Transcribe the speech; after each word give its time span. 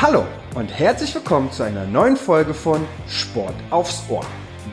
Hallo 0.00 0.24
und 0.54 0.68
herzlich 0.68 1.12
willkommen 1.12 1.50
zu 1.50 1.64
einer 1.64 1.84
neuen 1.84 2.16
Folge 2.16 2.54
von 2.54 2.86
Sport 3.08 3.56
aufs 3.70 4.08
Ohr, 4.08 4.24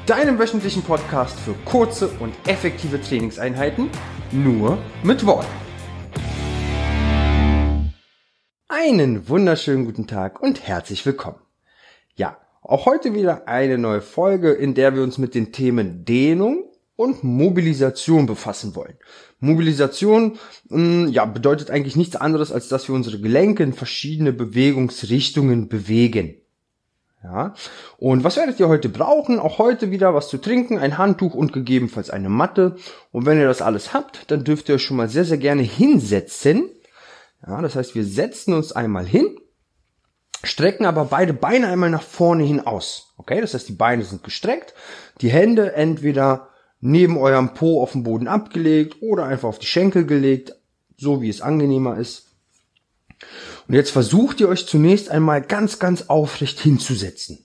deinem 0.05 0.37
wöchentlichen 0.37 0.83
Podcast 0.83 1.39
für 1.39 1.55
kurze 1.65 2.09
und 2.19 2.35
effektive 2.47 3.01
Trainingseinheiten, 3.01 3.89
nur 4.31 4.77
mit 5.01 5.25
Worten. 5.25 5.47
Einen 8.67 9.27
wunderschönen 9.27 9.85
guten 9.85 10.05
Tag 10.05 10.43
und 10.43 10.67
herzlich 10.67 11.03
willkommen. 11.07 11.39
Ja, 12.13 12.37
auch 12.61 12.85
heute 12.85 13.15
wieder 13.15 13.47
eine 13.47 13.79
neue 13.79 14.01
Folge, 14.01 14.51
in 14.51 14.75
der 14.75 14.93
wir 14.93 15.01
uns 15.01 15.17
mit 15.17 15.33
den 15.33 15.51
Themen 15.51 16.05
Dehnung 16.05 16.69
und 16.95 17.23
Mobilisation 17.23 18.25
befassen 18.25 18.75
wollen. 18.75 18.95
Mobilisation 19.39 20.37
mh, 20.69 20.79
mm, 20.79 21.07
ja, 21.09 21.25
bedeutet 21.25 21.69
eigentlich 21.69 21.95
nichts 21.95 22.15
anderes, 22.15 22.51
als 22.51 22.69
dass 22.69 22.87
wir 22.87 22.95
unsere 22.95 23.19
Gelenke 23.19 23.63
in 23.63 23.73
verschiedene 23.73 24.33
Bewegungsrichtungen 24.33 25.67
bewegen. 25.67 26.35
Ja. 27.23 27.55
Und 27.97 28.23
was 28.23 28.37
werdet 28.37 28.59
ihr 28.59 28.67
heute 28.67 28.87
brauchen? 28.87 29.39
Auch 29.39 29.57
heute 29.57 29.89
wieder 29.89 30.13
was 30.13 30.29
zu 30.29 30.37
trinken, 30.37 30.77
ein 30.77 30.97
Handtuch 30.97 31.33
und 31.33 31.53
gegebenenfalls 31.53 32.11
eine 32.11 32.29
Matte. 32.29 32.75
Und 33.11 33.25
wenn 33.25 33.39
ihr 33.39 33.47
das 33.47 33.63
alles 33.63 33.93
habt, 33.93 34.29
dann 34.29 34.43
dürft 34.43 34.69
ihr 34.69 34.75
euch 34.75 34.83
schon 34.83 34.97
mal 34.97 35.09
sehr, 35.09 35.25
sehr 35.25 35.39
gerne 35.39 35.63
hinsetzen. 35.63 36.69
Ja, 37.45 37.61
das 37.61 37.75
heißt, 37.75 37.95
wir 37.95 38.05
setzen 38.05 38.53
uns 38.53 38.71
einmal 38.71 39.05
hin 39.05 39.37
strecken 40.45 40.85
aber 40.85 41.05
beide 41.05 41.33
Beine 41.33 41.67
einmal 41.67 41.89
nach 41.89 42.03
vorne 42.03 42.43
hin 42.43 42.65
aus. 42.65 43.13
Okay, 43.17 43.41
das 43.41 43.53
heißt, 43.53 43.67
die 43.67 43.73
Beine 43.73 44.03
sind 44.03 44.23
gestreckt, 44.23 44.73
die 45.21 45.29
Hände 45.29 45.73
entweder 45.73 46.49
neben 46.85 47.17
eurem 47.17 47.55
Po 47.55 47.81
auf 47.81 47.93
dem 47.93 48.03
Boden 48.03 48.27
abgelegt 48.27 48.97
oder 49.01 49.25
einfach 49.25 49.49
auf 49.49 49.59
die 49.59 49.65
Schenkel 49.65 50.05
gelegt, 50.05 50.55
so 50.97 51.21
wie 51.21 51.29
es 51.29 51.41
angenehmer 51.41 51.97
ist. 51.97 52.27
Und 53.67 53.73
jetzt 53.73 53.89
versucht 53.89 54.39
ihr 54.39 54.47
euch 54.47 54.67
zunächst 54.67 55.09
einmal 55.09 55.41
ganz, 55.41 55.79
ganz 55.79 56.03
aufrecht 56.09 56.59
hinzusetzen. 56.59 57.39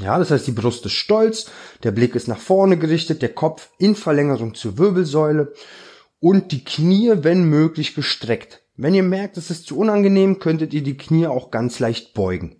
Ja, 0.00 0.18
das 0.18 0.30
heißt, 0.30 0.46
die 0.46 0.52
Brust 0.52 0.86
ist 0.86 0.92
stolz, 0.92 1.50
der 1.82 1.92
Blick 1.92 2.14
ist 2.14 2.28
nach 2.28 2.40
vorne 2.40 2.78
gerichtet, 2.78 3.20
der 3.20 3.34
Kopf 3.34 3.68
in 3.78 3.94
Verlängerung 3.94 4.54
zur 4.54 4.78
Wirbelsäule 4.78 5.52
und 6.18 6.50
die 6.52 6.64
Knie, 6.64 7.12
wenn 7.16 7.44
möglich, 7.44 7.94
gestreckt. 7.94 8.62
Wenn 8.76 8.94
ihr 8.94 9.02
merkt, 9.02 9.36
es 9.36 9.50
ist 9.50 9.66
zu 9.66 9.78
unangenehm, 9.78 10.38
könntet 10.38 10.72
ihr 10.72 10.82
die 10.82 10.96
Knie 10.96 11.26
auch 11.26 11.50
ganz 11.50 11.78
leicht 11.78 12.14
beugen. 12.14 12.57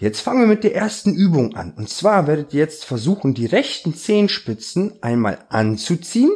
Jetzt 0.00 0.20
fangen 0.20 0.42
wir 0.42 0.46
mit 0.46 0.62
der 0.62 0.76
ersten 0.76 1.12
Übung 1.12 1.56
an. 1.56 1.74
Und 1.76 1.88
zwar 1.88 2.28
werdet 2.28 2.54
ihr 2.54 2.60
jetzt 2.60 2.84
versuchen, 2.84 3.34
die 3.34 3.46
rechten 3.46 3.94
Zehenspitzen 3.94 4.92
einmal 5.02 5.44
anzuziehen, 5.48 6.30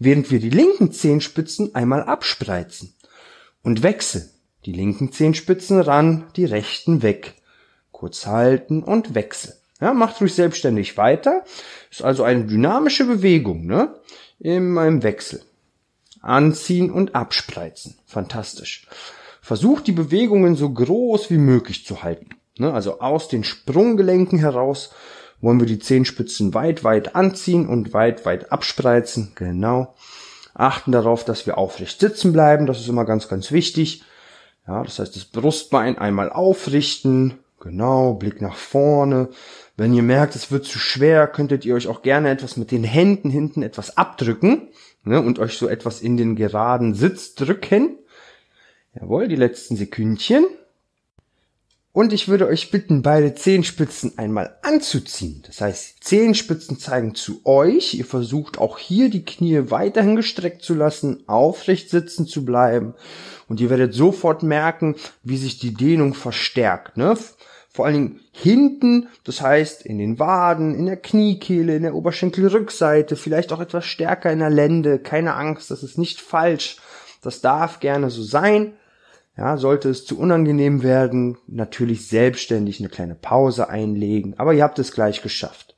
während 0.00 0.32
wir 0.32 0.40
die 0.40 0.50
linken 0.50 0.90
Zehenspitzen 0.90 1.76
einmal 1.76 2.02
abspreizen. 2.02 2.94
Und 3.62 3.84
wechseln. 3.84 4.28
Die 4.66 4.72
linken 4.72 5.12
Zehenspitzen 5.12 5.80
ran, 5.80 6.24
die 6.34 6.44
rechten 6.44 7.02
weg. 7.02 7.34
Kurz 7.92 8.26
halten 8.26 8.82
und 8.82 9.14
wechseln. 9.14 9.54
Ja, 9.80 9.94
macht 9.94 10.20
ruhig 10.20 10.34
selbstständig 10.34 10.96
weiter. 10.96 11.44
Ist 11.92 12.02
also 12.02 12.24
eine 12.24 12.46
dynamische 12.46 13.04
Bewegung, 13.04 13.64
ne? 13.64 13.94
In 14.40 14.76
einem 14.76 15.04
Wechsel 15.04 15.40
anziehen 16.20 16.90
und 16.90 17.14
abspreizen. 17.14 17.96
Fantastisch. 18.06 18.88
Versucht 19.40 19.86
die 19.86 19.92
Bewegungen 19.92 20.56
so 20.56 20.70
groß 20.70 21.30
wie 21.30 21.38
möglich 21.38 21.84
zu 21.84 22.02
halten. 22.02 22.30
Ne, 22.58 22.72
also 22.72 23.00
aus 23.00 23.28
den 23.28 23.42
Sprunggelenken 23.42 24.38
heraus 24.38 24.90
wollen 25.40 25.58
wir 25.58 25.66
die 25.66 25.80
Zehenspitzen 25.80 26.54
weit, 26.54 26.84
weit 26.84 27.16
anziehen 27.16 27.68
und 27.68 27.92
weit, 27.92 28.24
weit 28.24 28.52
abspreizen. 28.52 29.32
Genau. 29.34 29.94
Achten 30.54 30.92
darauf, 30.92 31.24
dass 31.24 31.46
wir 31.46 31.58
aufrecht 31.58 32.00
sitzen 32.00 32.32
bleiben. 32.32 32.66
Das 32.66 32.80
ist 32.80 32.88
immer 32.88 33.04
ganz, 33.04 33.28
ganz 33.28 33.50
wichtig. 33.50 34.04
Ja, 34.66 34.82
das 34.82 34.98
heißt, 34.98 35.16
das 35.16 35.24
Brustbein 35.24 35.98
einmal 35.98 36.30
aufrichten. 36.30 37.38
Genau. 37.60 38.14
Blick 38.14 38.40
nach 38.40 38.56
vorne. 38.56 39.28
Wenn 39.76 39.92
ihr 39.92 40.04
merkt, 40.04 40.36
es 40.36 40.52
wird 40.52 40.64
zu 40.64 40.78
schwer, 40.78 41.26
könntet 41.26 41.64
ihr 41.64 41.74
euch 41.74 41.88
auch 41.88 42.02
gerne 42.02 42.30
etwas 42.30 42.56
mit 42.56 42.70
den 42.70 42.84
Händen 42.84 43.30
hinten 43.30 43.62
etwas 43.62 43.96
abdrücken 43.96 44.68
ne, 45.02 45.20
und 45.20 45.40
euch 45.40 45.58
so 45.58 45.66
etwas 45.68 46.00
in 46.00 46.16
den 46.16 46.36
geraden 46.36 46.94
Sitz 46.94 47.34
drücken. 47.34 47.98
Jawohl, 48.94 49.26
die 49.26 49.36
letzten 49.36 49.74
Sekündchen. 49.74 50.46
Und 51.94 52.12
ich 52.12 52.26
würde 52.26 52.48
euch 52.48 52.72
bitten, 52.72 53.02
beide 53.02 53.36
Zehenspitzen 53.36 54.18
einmal 54.18 54.56
anzuziehen. 54.62 55.44
Das 55.46 55.60
heißt, 55.60 56.02
Zehenspitzen 56.02 56.76
zeigen 56.80 57.14
zu 57.14 57.40
euch. 57.44 57.94
Ihr 57.94 58.04
versucht 58.04 58.58
auch 58.58 58.78
hier 58.78 59.10
die 59.10 59.24
Knie 59.24 59.70
weiterhin 59.70 60.16
gestreckt 60.16 60.62
zu 60.62 60.74
lassen, 60.74 61.22
aufrecht 61.28 61.90
sitzen 61.90 62.26
zu 62.26 62.44
bleiben. 62.44 62.94
Und 63.48 63.60
ihr 63.60 63.70
werdet 63.70 63.94
sofort 63.94 64.42
merken, 64.42 64.96
wie 65.22 65.36
sich 65.36 65.60
die 65.60 65.72
Dehnung 65.72 66.14
verstärkt. 66.14 66.96
Ne? 66.96 67.16
Vor 67.70 67.86
allen 67.86 67.94
Dingen 67.94 68.20
hinten, 68.32 69.06
das 69.22 69.40
heißt 69.40 69.86
in 69.86 69.98
den 69.98 70.18
Waden, 70.18 70.74
in 70.74 70.86
der 70.86 70.96
Kniekehle, 70.96 71.76
in 71.76 71.84
der 71.84 71.94
Oberschenkelrückseite, 71.94 73.14
vielleicht 73.14 73.52
auch 73.52 73.60
etwas 73.60 73.84
stärker 73.84 74.32
in 74.32 74.40
der 74.40 74.50
Lende. 74.50 74.98
Keine 74.98 75.34
Angst, 75.34 75.70
das 75.70 75.84
ist 75.84 75.96
nicht 75.96 76.20
falsch. 76.20 76.78
Das 77.22 77.40
darf 77.40 77.78
gerne 77.78 78.10
so 78.10 78.24
sein. 78.24 78.72
Ja, 79.36 79.56
sollte 79.56 79.88
es 79.88 80.04
zu 80.04 80.18
unangenehm 80.18 80.82
werden, 80.82 81.38
natürlich 81.48 82.06
selbstständig 82.06 82.78
eine 82.78 82.88
kleine 82.88 83.16
Pause 83.16 83.68
einlegen, 83.68 84.34
aber 84.38 84.54
ihr 84.54 84.62
habt 84.62 84.78
es 84.78 84.92
gleich 84.92 85.22
geschafft. 85.22 85.76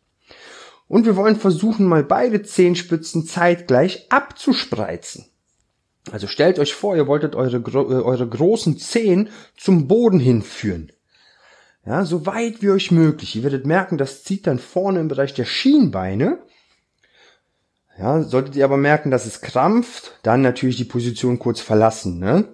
Und 0.88 1.06
wir 1.06 1.16
wollen 1.16 1.36
versuchen, 1.36 1.86
mal 1.86 2.04
beide 2.04 2.42
Zehenspitzen 2.42 3.26
zeitgleich 3.26 4.06
abzuspreizen. 4.10 5.26
Also 6.12 6.28
stellt 6.28 6.58
euch 6.58 6.74
vor, 6.74 6.94
ihr 6.96 7.08
wolltet 7.08 7.34
eure, 7.34 7.62
eure 8.04 8.28
großen 8.28 8.78
Zehen 8.78 9.30
zum 9.56 9.88
Boden 9.88 10.20
hinführen. 10.20 10.92
Ja, 11.84 12.04
so 12.04 12.26
weit 12.26 12.62
wie 12.62 12.70
euch 12.70 12.90
möglich. 12.90 13.36
Ihr 13.36 13.42
werdet 13.42 13.66
merken, 13.66 13.96
das 13.96 14.22
zieht 14.22 14.46
dann 14.46 14.58
vorne 14.58 15.00
im 15.00 15.08
Bereich 15.08 15.34
der 15.34 15.44
Schienbeine. 15.44 16.38
Ja, 17.98 18.22
solltet 18.22 18.54
ihr 18.56 18.64
aber 18.64 18.76
merken, 18.76 19.10
dass 19.10 19.24
es 19.24 19.40
krampft, 19.40 20.18
dann 20.22 20.42
natürlich 20.42 20.76
die 20.76 20.84
Position 20.84 21.38
kurz 21.38 21.60
verlassen, 21.60 22.18
ne? 22.18 22.44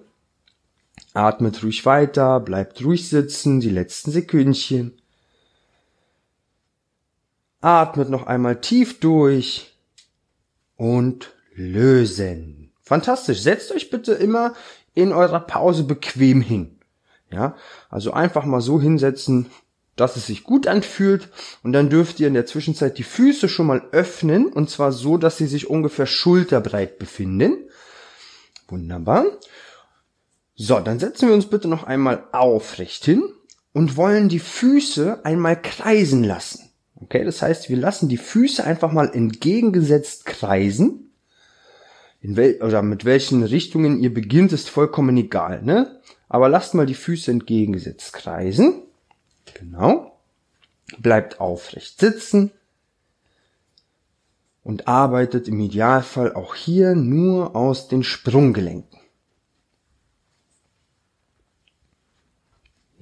Atmet 1.13 1.63
ruhig 1.63 1.85
weiter, 1.85 2.39
bleibt 2.39 2.83
ruhig 2.83 3.09
sitzen, 3.09 3.59
die 3.59 3.69
letzten 3.69 4.11
Sekündchen. 4.11 4.99
Atmet 7.61 8.09
noch 8.09 8.27
einmal 8.27 8.59
tief 8.61 8.99
durch 8.99 9.73
und 10.75 11.31
lösen. 11.53 12.71
Fantastisch. 12.81 13.41
Setzt 13.41 13.71
euch 13.71 13.89
bitte 13.89 14.13
immer 14.13 14.53
in 14.93 15.13
eurer 15.13 15.39
Pause 15.39 15.83
bequem 15.83 16.41
hin. 16.41 16.79
Ja, 17.31 17.55
also 17.89 18.11
einfach 18.11 18.45
mal 18.45 18.61
so 18.61 18.79
hinsetzen, 18.79 19.49
dass 19.95 20.17
es 20.17 20.27
sich 20.27 20.43
gut 20.43 20.67
anfühlt 20.67 21.29
und 21.63 21.73
dann 21.73 21.89
dürft 21.89 22.19
ihr 22.19 22.27
in 22.27 22.33
der 22.33 22.45
Zwischenzeit 22.45 22.97
die 22.97 23.03
Füße 23.03 23.47
schon 23.47 23.67
mal 23.67 23.81
öffnen 23.91 24.47
und 24.47 24.69
zwar 24.69 24.91
so, 24.91 25.17
dass 25.17 25.37
sie 25.37 25.47
sich 25.47 25.69
ungefähr 25.69 26.05
schulterbreit 26.05 26.99
befinden. 26.99 27.57
Wunderbar. 28.67 29.25
So, 30.55 30.79
dann 30.79 30.99
setzen 30.99 31.27
wir 31.27 31.35
uns 31.35 31.47
bitte 31.47 31.67
noch 31.67 31.83
einmal 31.83 32.25
aufrecht 32.31 33.05
hin 33.05 33.23
und 33.73 33.97
wollen 33.97 34.29
die 34.29 34.39
Füße 34.39 35.25
einmal 35.25 35.59
kreisen 35.59 36.23
lassen. 36.23 36.69
Okay, 36.95 37.23
das 37.25 37.41
heißt, 37.41 37.69
wir 37.69 37.77
lassen 37.77 38.07
die 38.07 38.17
Füße 38.17 38.63
einfach 38.63 38.91
mal 38.91 39.09
entgegengesetzt 39.13 40.25
kreisen. 40.25 41.11
In 42.21 42.37
wel 42.37 42.61
oder 42.61 42.81
mit 42.81 43.03
welchen 43.03 43.43
Richtungen 43.43 43.99
ihr 43.99 44.13
beginnt, 44.13 44.53
ist 44.53 44.69
vollkommen 44.69 45.17
egal, 45.17 45.63
ne? 45.63 45.99
Aber 46.29 46.47
lasst 46.47 46.73
mal 46.73 46.85
die 46.85 46.93
Füße 46.93 47.29
entgegengesetzt 47.29 48.13
kreisen. 48.13 48.83
Genau. 49.53 50.17
Bleibt 50.99 51.41
aufrecht 51.41 51.99
sitzen. 51.99 52.51
Und 54.63 54.87
arbeitet 54.87 55.49
im 55.49 55.59
Idealfall 55.59 56.33
auch 56.33 56.55
hier 56.55 56.95
nur 56.95 57.55
aus 57.55 57.89
den 57.89 58.03
Sprunggelenken. 58.03 58.92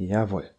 Jawohl. 0.08 0.50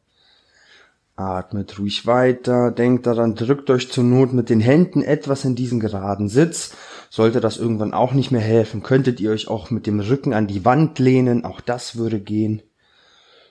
Atmet 1.17 1.79
ruhig 1.79 2.07
weiter, 2.07 2.71
denkt 2.71 3.07
daran, 3.07 3.35
drückt 3.35 3.69
euch 3.71 3.91
zur 3.91 4.05
Not 4.05 4.33
mit 4.33 4.49
den 4.49 4.61
Händen 4.61 5.03
etwas 5.03 5.45
in 5.45 5.55
diesen 5.55 5.79
geraden 5.79 6.29
Sitz. 6.29 6.75
Sollte 7.11 7.41
das 7.41 7.59
irgendwann 7.59 7.93
auch 7.93 8.13
nicht 8.13 8.31
mehr 8.31 8.41
helfen, 8.41 8.83
könntet 8.83 9.21
ihr 9.21 9.31
euch 9.31 9.49
auch 9.49 9.71
mit 9.71 9.87
dem 9.87 10.01
Rücken 10.01 10.33
an 10.33 10.47
die 10.47 10.65
Wand 10.65 10.99
lehnen, 10.99 11.45
auch 11.45 11.61
das 11.61 11.97
würde 11.97 12.19
gehen. 12.19 12.63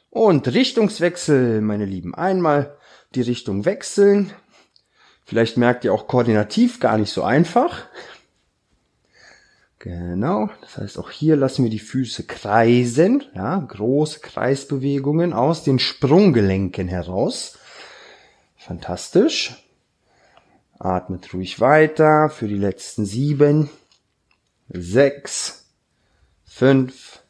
Und 0.10 0.48
Richtungswechsel, 0.48 1.62
meine 1.62 1.86
Lieben. 1.86 2.16
Einmal 2.16 2.76
die 3.16 3.22
Richtung 3.22 3.66
wechseln. 3.66 4.32
Vielleicht 5.24 5.56
merkt 5.56 5.86
ihr 5.86 5.94
auch 5.94 6.08
koordinativ 6.08 6.80
gar 6.80 6.98
nicht 6.98 7.12
so 7.14 7.24
einfach. 7.24 7.84
Genau, 9.84 10.52
das 10.62 10.78
heißt 10.78 11.00
auch 11.00 11.10
hier 11.10 11.36
lassen 11.36 11.64
wir 11.64 11.72
die 11.72 11.80
Füße 11.80 12.26
kreisen, 12.26 13.24
ja, 13.34 13.58
große 13.58 14.20
Kreisbewegungen 14.20 15.34
aus 15.34 15.64
den 15.64 15.80
Sprunggelenken 15.80 16.88
heraus. 16.88 17.58
Fantastisch. 18.58 19.56
Atmet 20.78 21.34
ruhig 21.34 21.60
weiter 21.60 22.30
für 22.30 22.48
die 22.48 22.60
letzten 22.60 23.06
sieben, 23.08 23.72
sechs, 24.70 25.66
fünf, 26.46 27.24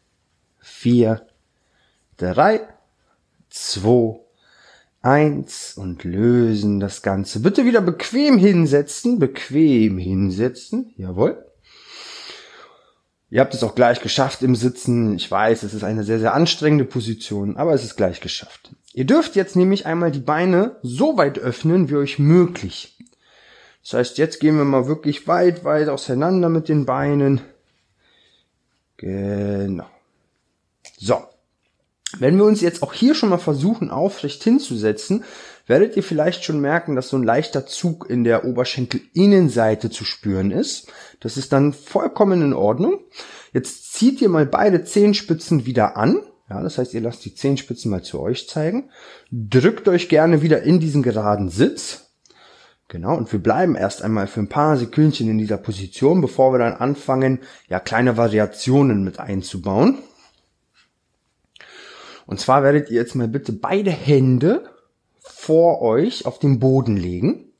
vier, 0.59 1.25
drei, 2.17 2.67
zwei, 3.49 4.19
eins 5.01 5.77
und 5.77 6.03
lösen 6.03 6.81
das 6.81 7.01
Ganze. 7.01 7.39
Bitte 7.39 7.63
wieder 7.63 7.79
bequem 7.79 8.37
hinsetzen, 8.37 9.19
bequem 9.19 9.97
hinsetzen, 9.97 10.93
jawohl. 10.97 11.45
Ihr 13.31 13.39
habt 13.39 13.53
es 13.53 13.63
auch 13.63 13.75
gleich 13.75 14.01
geschafft 14.01 14.43
im 14.43 14.57
Sitzen. 14.57 15.15
Ich 15.15 15.31
weiß, 15.31 15.63
es 15.63 15.73
ist 15.73 15.85
eine 15.85 16.03
sehr, 16.03 16.19
sehr 16.19 16.33
anstrengende 16.33 16.83
Position, 16.83 17.55
aber 17.55 17.73
es 17.73 17.85
ist 17.85 17.95
gleich 17.95 18.19
geschafft. 18.19 18.71
Ihr 18.93 19.05
dürft 19.05 19.37
jetzt 19.37 19.55
nämlich 19.55 19.85
einmal 19.85 20.11
die 20.11 20.19
Beine 20.19 20.75
so 20.83 21.17
weit 21.17 21.39
öffnen, 21.39 21.89
wie 21.89 21.95
euch 21.95 22.19
möglich. 22.19 22.97
Das 23.83 23.93
heißt, 23.93 24.17
jetzt 24.17 24.41
gehen 24.41 24.57
wir 24.57 24.65
mal 24.65 24.85
wirklich 24.85 25.29
weit, 25.29 25.63
weit 25.63 25.87
auseinander 25.87 26.49
mit 26.49 26.67
den 26.67 26.85
Beinen. 26.85 27.39
Genau. 28.97 29.87
So. 30.99 31.23
Wenn 32.19 32.35
wir 32.37 32.43
uns 32.43 32.59
jetzt 32.59 32.83
auch 32.83 32.91
hier 32.91 33.15
schon 33.15 33.29
mal 33.29 33.37
versuchen, 33.37 33.89
aufrecht 33.89 34.43
hinzusetzen, 34.43 35.23
werdet 35.71 35.95
ihr 35.95 36.03
vielleicht 36.03 36.43
schon 36.43 36.59
merken, 36.59 36.97
dass 36.97 37.07
so 37.07 37.17
ein 37.17 37.23
leichter 37.23 37.65
Zug 37.65 38.09
in 38.09 38.25
der 38.25 38.43
Oberschenkelinnenseite 38.43 39.89
zu 39.89 40.03
spüren 40.03 40.51
ist. 40.51 40.91
Das 41.21 41.37
ist 41.37 41.53
dann 41.53 41.71
vollkommen 41.71 42.41
in 42.41 42.51
Ordnung. 42.51 42.99
Jetzt 43.53 43.93
zieht 43.93 44.21
ihr 44.21 44.27
mal 44.27 44.45
beide 44.45 44.83
Zehenspitzen 44.83 45.65
wieder 45.65 45.95
an. 45.95 46.19
Ja, 46.49 46.61
das 46.61 46.77
heißt, 46.77 46.93
ihr 46.93 46.99
lasst 46.99 47.23
die 47.23 47.33
Zehenspitzen 47.33 47.89
mal 47.89 48.03
zu 48.03 48.19
euch 48.19 48.49
zeigen. 48.49 48.89
Drückt 49.31 49.87
euch 49.87 50.09
gerne 50.09 50.41
wieder 50.41 50.61
in 50.63 50.81
diesen 50.81 51.03
geraden 51.03 51.47
Sitz. 51.47 52.11
Genau, 52.89 53.15
und 53.15 53.31
wir 53.31 53.41
bleiben 53.41 53.75
erst 53.75 54.01
einmal 54.01 54.27
für 54.27 54.41
ein 54.41 54.49
paar 54.49 54.75
Sekündchen 54.75 55.29
in 55.29 55.37
dieser 55.37 55.57
Position, 55.57 56.19
bevor 56.19 56.53
wir 56.53 56.59
dann 56.59 56.73
anfangen, 56.73 57.39
ja, 57.69 57.79
kleine 57.79 58.17
Variationen 58.17 59.05
mit 59.05 59.21
einzubauen. 59.21 59.99
Und 62.25 62.41
zwar 62.41 62.61
werdet 62.61 62.89
ihr 62.89 62.97
jetzt 62.97 63.15
mal 63.15 63.29
bitte 63.29 63.53
beide 63.53 63.91
Hände 63.91 64.70
vor 65.41 65.81
euch 65.81 66.27
auf 66.27 66.37
den 66.37 66.59
Boden 66.59 66.95
legen. 66.95 67.51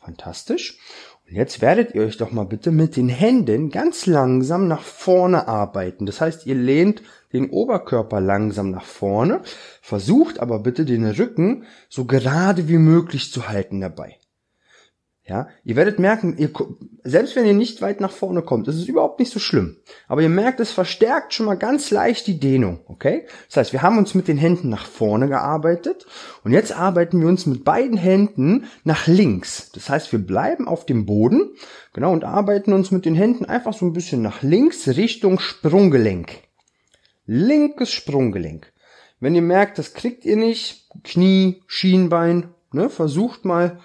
Fantastisch. 0.00 0.76
Und 1.24 1.36
jetzt 1.36 1.60
werdet 1.60 1.94
ihr 1.94 2.02
euch 2.02 2.16
doch 2.16 2.32
mal 2.32 2.46
bitte 2.46 2.72
mit 2.72 2.96
den 2.96 3.08
Händen 3.08 3.70
ganz 3.70 4.06
langsam 4.06 4.66
nach 4.66 4.82
vorne 4.82 5.46
arbeiten. 5.46 6.04
Das 6.04 6.20
heißt, 6.20 6.46
ihr 6.46 6.56
lehnt 6.56 7.02
den 7.32 7.50
Oberkörper 7.50 8.20
langsam 8.20 8.72
nach 8.72 8.84
vorne, 8.84 9.42
versucht 9.80 10.40
aber 10.40 10.58
bitte 10.58 10.84
den 10.84 11.06
Rücken 11.06 11.64
so 11.88 12.06
gerade 12.06 12.68
wie 12.68 12.78
möglich 12.78 13.30
zu 13.30 13.48
halten 13.48 13.80
dabei. 13.80 14.16
Ja, 15.30 15.46
ihr 15.62 15.76
werdet 15.76 16.00
merken, 16.00 16.36
ihr, 16.38 16.50
selbst 17.04 17.36
wenn 17.36 17.46
ihr 17.46 17.54
nicht 17.54 17.80
weit 17.82 18.00
nach 18.00 18.10
vorne 18.10 18.42
kommt, 18.42 18.66
ist 18.66 18.74
es 18.74 18.88
überhaupt 18.88 19.20
nicht 19.20 19.30
so 19.30 19.38
schlimm. 19.38 19.76
Aber 20.08 20.22
ihr 20.22 20.28
merkt, 20.28 20.58
es 20.58 20.72
verstärkt 20.72 21.32
schon 21.32 21.46
mal 21.46 21.54
ganz 21.54 21.92
leicht 21.92 22.26
die 22.26 22.40
Dehnung, 22.40 22.80
okay? 22.88 23.28
Das 23.46 23.58
heißt, 23.58 23.72
wir 23.72 23.82
haben 23.82 23.96
uns 23.96 24.16
mit 24.16 24.26
den 24.26 24.38
Händen 24.38 24.68
nach 24.70 24.86
vorne 24.86 25.28
gearbeitet 25.28 26.04
und 26.42 26.50
jetzt 26.50 26.72
arbeiten 26.72 27.20
wir 27.20 27.28
uns 27.28 27.46
mit 27.46 27.64
beiden 27.64 27.96
Händen 27.96 28.64
nach 28.82 29.06
links. 29.06 29.70
Das 29.70 29.88
heißt, 29.88 30.10
wir 30.10 30.18
bleiben 30.18 30.66
auf 30.66 30.84
dem 30.84 31.06
Boden, 31.06 31.52
genau, 31.92 32.12
und 32.12 32.24
arbeiten 32.24 32.72
uns 32.72 32.90
mit 32.90 33.04
den 33.04 33.14
Händen 33.14 33.44
einfach 33.44 33.72
so 33.72 33.86
ein 33.86 33.92
bisschen 33.92 34.22
nach 34.22 34.42
links 34.42 34.88
Richtung 34.88 35.38
Sprunggelenk. 35.38 36.40
Linkes 37.26 37.92
Sprunggelenk. 37.92 38.72
Wenn 39.20 39.36
ihr 39.36 39.42
merkt, 39.42 39.78
das 39.78 39.94
kriegt 39.94 40.24
ihr 40.24 40.34
nicht, 40.34 40.88
Knie, 41.04 41.62
Schienbein, 41.68 42.48
ne, 42.72 42.90
versucht 42.90 43.44
mal 43.44 43.78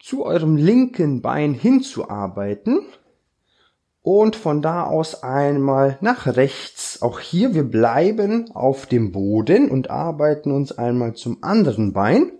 zu 0.00 0.24
eurem 0.24 0.56
linken 0.56 1.20
Bein 1.20 1.54
hinzuarbeiten 1.54 2.80
und 4.02 4.34
von 4.34 4.62
da 4.62 4.84
aus 4.84 5.22
einmal 5.22 5.98
nach 6.00 6.26
rechts. 6.26 7.02
Auch 7.02 7.20
hier, 7.20 7.54
wir 7.54 7.64
bleiben 7.64 8.50
auf 8.54 8.86
dem 8.86 9.12
Boden 9.12 9.70
und 9.70 9.90
arbeiten 9.90 10.52
uns 10.52 10.72
einmal 10.72 11.14
zum 11.14 11.42
anderen 11.42 11.92
Bein. 11.92 12.32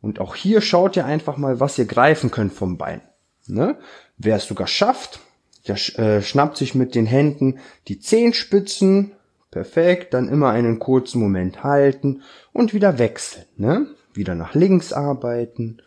Und 0.00 0.18
auch 0.18 0.34
hier 0.34 0.62
schaut 0.62 0.96
ihr 0.96 1.04
einfach 1.04 1.36
mal, 1.36 1.60
was 1.60 1.76
ihr 1.78 1.84
greifen 1.84 2.30
könnt 2.30 2.54
vom 2.54 2.78
Bein. 2.78 3.02
Ne? 3.46 3.76
Wer 4.16 4.36
es 4.36 4.46
sogar 4.46 4.66
schafft, 4.66 5.20
der 5.68 5.76
äh, 5.98 6.22
schnappt 6.22 6.56
sich 6.56 6.74
mit 6.74 6.94
den 6.94 7.04
Händen 7.04 7.58
die 7.86 8.00
Zehenspitzen. 8.00 9.12
Perfekt, 9.50 10.14
dann 10.14 10.28
immer 10.28 10.50
einen 10.50 10.78
kurzen 10.78 11.20
Moment 11.20 11.64
halten 11.64 12.22
und 12.52 12.72
wieder 12.72 12.98
wechseln. 12.98 13.44
Ne? 13.56 13.88
Wieder 14.14 14.34
nach 14.34 14.54
links 14.54 14.92
arbeiten 14.94 15.82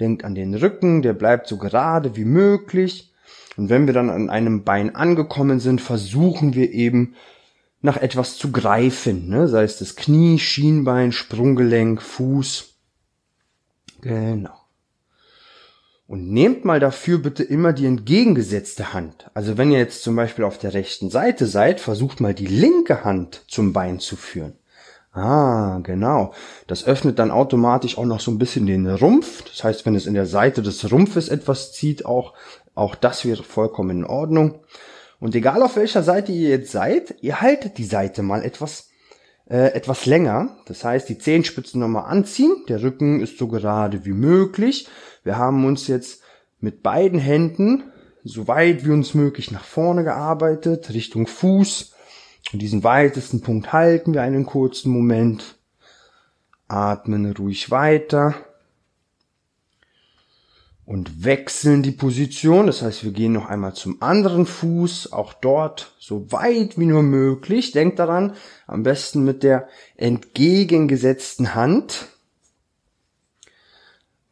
Denkt 0.00 0.24
an 0.24 0.34
den 0.34 0.54
Rücken, 0.54 1.02
der 1.02 1.12
bleibt 1.12 1.48
so 1.48 1.58
gerade 1.58 2.16
wie 2.16 2.24
möglich. 2.24 3.12
Und 3.56 3.68
wenn 3.68 3.86
wir 3.86 3.94
dann 3.94 4.10
an 4.10 4.30
einem 4.30 4.62
Bein 4.62 4.94
angekommen 4.94 5.58
sind, 5.58 5.80
versuchen 5.80 6.54
wir 6.54 6.72
eben 6.72 7.14
nach 7.80 7.96
etwas 7.96 8.36
zu 8.36 8.50
greifen, 8.50 9.28
ne? 9.28 9.48
sei 9.48 9.62
es 9.62 9.78
das 9.78 9.96
Knie, 9.96 10.38
Schienbein, 10.38 11.12
Sprunggelenk, 11.12 12.02
Fuß. 12.02 12.74
Genau. 14.00 14.54
Und 16.06 16.30
nehmt 16.30 16.64
mal 16.64 16.80
dafür 16.80 17.18
bitte 17.18 17.42
immer 17.42 17.72
die 17.72 17.86
entgegengesetzte 17.86 18.94
Hand. 18.94 19.30
Also 19.34 19.58
wenn 19.58 19.70
ihr 19.70 19.78
jetzt 19.78 20.02
zum 20.02 20.16
Beispiel 20.16 20.44
auf 20.44 20.58
der 20.58 20.72
rechten 20.72 21.10
Seite 21.10 21.46
seid, 21.46 21.80
versucht 21.80 22.20
mal 22.20 22.34
die 22.34 22.46
linke 22.46 23.04
Hand 23.04 23.44
zum 23.46 23.72
Bein 23.72 24.00
zu 24.00 24.16
führen. 24.16 24.54
Ah, 25.12 25.80
genau. 25.82 26.32
Das 26.66 26.84
öffnet 26.84 27.18
dann 27.18 27.30
automatisch 27.30 27.98
auch 27.98 28.04
noch 28.04 28.20
so 28.20 28.30
ein 28.30 28.38
bisschen 28.38 28.66
den 28.66 28.86
Rumpf. 28.86 29.42
Das 29.42 29.64
heißt, 29.64 29.86
wenn 29.86 29.94
es 29.94 30.06
in 30.06 30.14
der 30.14 30.26
Seite 30.26 30.62
des 30.62 30.90
Rumpfes 30.90 31.28
etwas 31.28 31.72
zieht, 31.72 32.04
auch, 32.04 32.34
auch 32.74 32.94
das 32.94 33.24
wäre 33.24 33.42
vollkommen 33.42 33.98
in 33.98 34.04
Ordnung. 34.04 34.60
Und 35.18 35.34
egal 35.34 35.62
auf 35.62 35.76
welcher 35.76 36.02
Seite 36.02 36.30
ihr 36.32 36.50
jetzt 36.50 36.70
seid, 36.70 37.16
ihr 37.20 37.40
haltet 37.40 37.78
die 37.78 37.84
Seite 37.84 38.22
mal 38.22 38.44
etwas, 38.44 38.90
äh, 39.48 39.72
etwas 39.72 40.06
länger. 40.06 40.56
Das 40.66 40.84
heißt, 40.84 41.08
die 41.08 41.18
Zehenspitzen 41.18 41.80
nochmal 41.80 42.04
anziehen. 42.04 42.64
Der 42.68 42.82
Rücken 42.82 43.20
ist 43.20 43.38
so 43.38 43.48
gerade 43.48 44.04
wie 44.04 44.12
möglich. 44.12 44.88
Wir 45.24 45.36
haben 45.36 45.64
uns 45.64 45.88
jetzt 45.88 46.22
mit 46.60 46.82
beiden 46.82 47.18
Händen 47.18 47.84
so 48.24 48.46
weit 48.46 48.84
wie 48.84 48.90
uns 48.90 49.14
möglich 49.14 49.50
nach 49.50 49.64
vorne 49.64 50.04
gearbeitet, 50.04 50.90
Richtung 50.90 51.26
Fuß. 51.26 51.94
Und 52.52 52.60
diesen 52.60 52.84
weitesten 52.84 53.40
Punkt 53.40 53.72
halten 53.72 54.14
wir 54.14 54.22
einen 54.22 54.46
kurzen 54.46 54.90
Moment. 54.90 55.56
Atmen 56.66 57.30
ruhig 57.32 57.70
weiter. 57.70 58.34
Und 60.84 61.24
wechseln 61.24 61.82
die 61.82 61.90
Position. 61.90 62.66
Das 62.66 62.80
heißt, 62.80 63.04
wir 63.04 63.12
gehen 63.12 63.32
noch 63.32 63.46
einmal 63.46 63.74
zum 63.74 64.00
anderen 64.00 64.46
Fuß. 64.46 65.12
Auch 65.12 65.34
dort 65.34 65.94
so 65.98 66.32
weit 66.32 66.78
wie 66.78 66.86
nur 66.86 67.02
möglich. 67.02 67.72
Denkt 67.72 67.98
daran, 67.98 68.34
am 68.66 68.82
besten 68.82 69.24
mit 69.24 69.42
der 69.42 69.68
entgegengesetzten 69.96 71.54
Hand. 71.54 72.08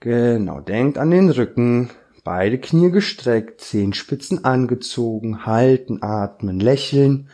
Genau, 0.00 0.60
denkt 0.60 0.96
an 0.96 1.10
den 1.10 1.28
Rücken. 1.28 1.90
Beide 2.24 2.58
Knie 2.58 2.90
gestreckt, 2.90 3.60
Zehenspitzen 3.60 4.44
angezogen, 4.44 5.46
halten, 5.46 6.02
atmen, 6.02 6.58
lächeln. 6.58 7.28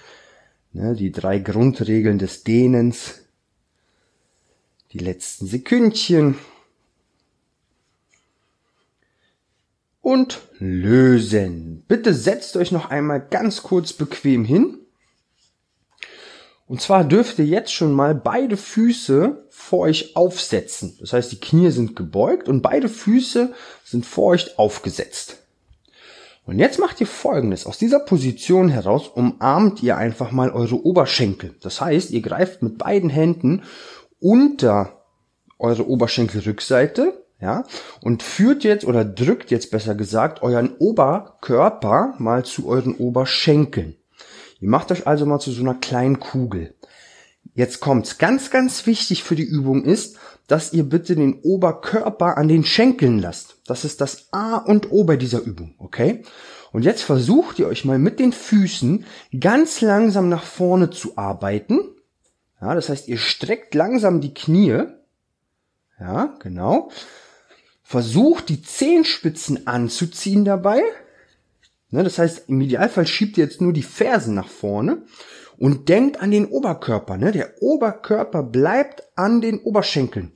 Ne, 0.73 0.95
die 0.95 1.12
drei 1.12 1.38
Grundregeln 1.38 2.19
des 2.19 2.45
Dehnens. 2.45 3.21
Die 4.93 4.99
letzten 4.99 5.47
Sekündchen. 5.47 6.38
Und 10.00 10.41
lösen. 10.59 11.85
Bitte 11.87 12.14
setzt 12.14 12.57
euch 12.57 12.73
noch 12.73 12.91
einmal 12.91 13.21
ganz 13.21 13.62
kurz 13.62 13.93
bequem 13.93 14.45
hin. 14.45 14.79
Und 16.67 16.81
zwar 16.81 17.05
dürft 17.05 17.38
ihr 17.38 17.45
jetzt 17.45 17.73
schon 17.73 17.93
mal 17.93 18.14
beide 18.14 18.57
Füße 18.57 19.47
vor 19.50 19.81
euch 19.81 20.17
aufsetzen. 20.17 20.97
Das 21.00 21.12
heißt, 21.12 21.31
die 21.31 21.41
Knie 21.41 21.71
sind 21.71 21.97
gebeugt 21.97 22.49
und 22.49 22.62
beide 22.62 22.88
Füße 22.88 23.52
sind 23.85 24.07
vor 24.07 24.29
euch 24.29 24.59
aufgesetzt. 24.59 25.42
Und 26.45 26.59
jetzt 26.59 26.79
macht 26.79 27.01
ihr 27.01 27.07
folgendes. 27.07 27.67
Aus 27.67 27.79
dieser 27.79 28.01
Position 28.01 28.69
heraus 28.69 29.09
umarmt 29.09 29.83
ihr 29.83 29.97
einfach 29.97 30.33
mal 30.33 30.51
eure 30.51 30.85
Oberschenkel. 30.85 31.55
Das 31.61 31.81
heißt, 31.81 32.11
ihr 32.11 32.21
greift 32.21 32.63
mit 32.63 32.79
beiden 32.79 33.11
Händen 33.11 33.63
unter 34.19 35.05
eure 35.59 35.89
Oberschenkelrückseite, 35.89 37.25
ja, 37.41 37.65
und 38.01 38.23
führt 38.23 38.63
jetzt 38.65 38.85
oder 38.85 39.05
drückt 39.05 39.51
jetzt 39.51 39.71
besser 39.71 39.95
gesagt 39.95 40.43
euren 40.43 40.77
Oberkörper 40.77 42.15
mal 42.19 42.45
zu 42.45 42.69
euren 42.69 42.95
Oberschenkeln. 42.95 43.97
Ihr 44.61 44.69
macht 44.69 44.93
euch 44.93 45.09
also 45.09 45.27
mal 45.27 45.41
zu 45.41 45.51
so 45.51 45.63
einer 45.63 45.75
kleinen 45.75 46.21
Kugel. 46.21 46.75
Jetzt 47.55 47.81
kommt's. 47.81 48.19
Ganz, 48.19 48.51
ganz 48.51 48.87
wichtig 48.87 49.25
für 49.25 49.35
die 49.35 49.43
Übung 49.43 49.85
ist, 49.85 50.19
dass 50.52 50.75
ihr 50.75 50.82
bitte 50.82 51.16
den 51.16 51.40
Oberkörper 51.40 52.37
an 52.37 52.47
den 52.47 52.62
Schenkeln 52.62 53.18
lasst. 53.18 53.56
Das 53.66 53.87
ist 53.87 54.02
das 54.02 54.28
A 54.32 54.56
und 54.56 54.92
O 54.92 55.04
bei 55.04 55.16
dieser 55.16 55.40
Übung, 55.40 55.75
okay? 55.78 56.25
Und 56.73 56.85
jetzt 56.85 57.00
versucht 57.00 57.59
ihr 57.59 57.68
euch 57.68 57.87
mal 57.87 57.99
mit 57.99 58.21
den 58.21 58.35
Füßen 58.35 59.06
ganz 59.40 59.80
langsam 59.80 60.28
nach 60.28 60.44
vorne 60.44 60.90
zu 60.90 61.16
arbeiten. 61.16 61.78
Ja, 62.61 62.75
das 62.75 62.90
heißt, 62.90 63.09
ihr 63.09 63.16
streckt 63.16 63.75
langsam 63.75 64.21
die 64.21 64.35
Knie. 64.35 64.82
Ja, 65.99 66.37
genau. 66.40 66.90
Versucht 67.82 68.50
die 68.50 68.61
Zehenspitzen 68.61 69.66
anzuziehen 69.66 70.44
dabei. 70.44 70.82
Ne, 71.88 72.04
das 72.04 72.18
heißt, 72.18 72.50
im 72.50 72.61
Idealfall 72.61 73.06
schiebt 73.06 73.38
ihr 73.38 73.44
jetzt 73.44 73.62
nur 73.62 73.73
die 73.73 73.82
Fersen 73.82 74.35
nach 74.35 74.49
vorne 74.49 75.04
Und 75.56 75.88
denkt 75.88 76.21
an 76.21 76.30
den 76.30 76.44
Oberkörper, 76.44 77.16
ne? 77.16 77.32
Der 77.32 77.62
Oberkörper 77.62 78.42
bleibt 78.42 79.04
an 79.16 79.40
den 79.40 79.61
Oberschenkeln. 79.61 80.32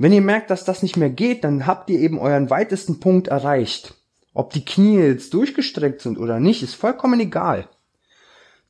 Wenn 0.00 0.14
ihr 0.14 0.22
merkt, 0.22 0.48
dass 0.48 0.64
das 0.64 0.82
nicht 0.82 0.96
mehr 0.96 1.10
geht, 1.10 1.44
dann 1.44 1.66
habt 1.66 1.90
ihr 1.90 1.98
eben 1.98 2.18
euren 2.18 2.48
weitesten 2.48 3.00
Punkt 3.00 3.28
erreicht. 3.28 3.92
Ob 4.32 4.50
die 4.50 4.64
Knie 4.64 4.98
jetzt 4.98 5.34
durchgestreckt 5.34 6.00
sind 6.00 6.18
oder 6.18 6.40
nicht, 6.40 6.62
ist 6.62 6.72
vollkommen 6.72 7.20
egal. 7.20 7.68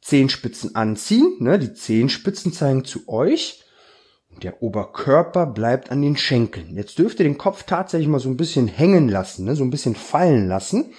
Zehenspitzen 0.00 0.74
anziehen, 0.74 1.36
ne? 1.38 1.60
Die 1.60 1.72
Zehenspitzen 1.72 2.52
zeigen 2.52 2.84
zu 2.84 3.08
euch. 3.08 3.62
Und 4.32 4.42
der 4.42 4.60
Oberkörper 4.60 5.46
bleibt 5.46 5.92
an 5.92 6.02
den 6.02 6.16
Schenkeln. 6.16 6.74
Jetzt 6.74 6.98
dürft 6.98 7.20
ihr 7.20 7.24
den 7.24 7.38
Kopf 7.38 7.62
tatsächlich 7.62 8.08
mal 8.08 8.18
so 8.18 8.28
ein 8.28 8.36
bisschen 8.36 8.66
hängen 8.66 9.08
lassen, 9.08 9.44
ne? 9.44 9.54
so 9.54 9.62
ein 9.62 9.70
bisschen 9.70 9.94
fallen 9.94 10.48
lassen. 10.48 10.94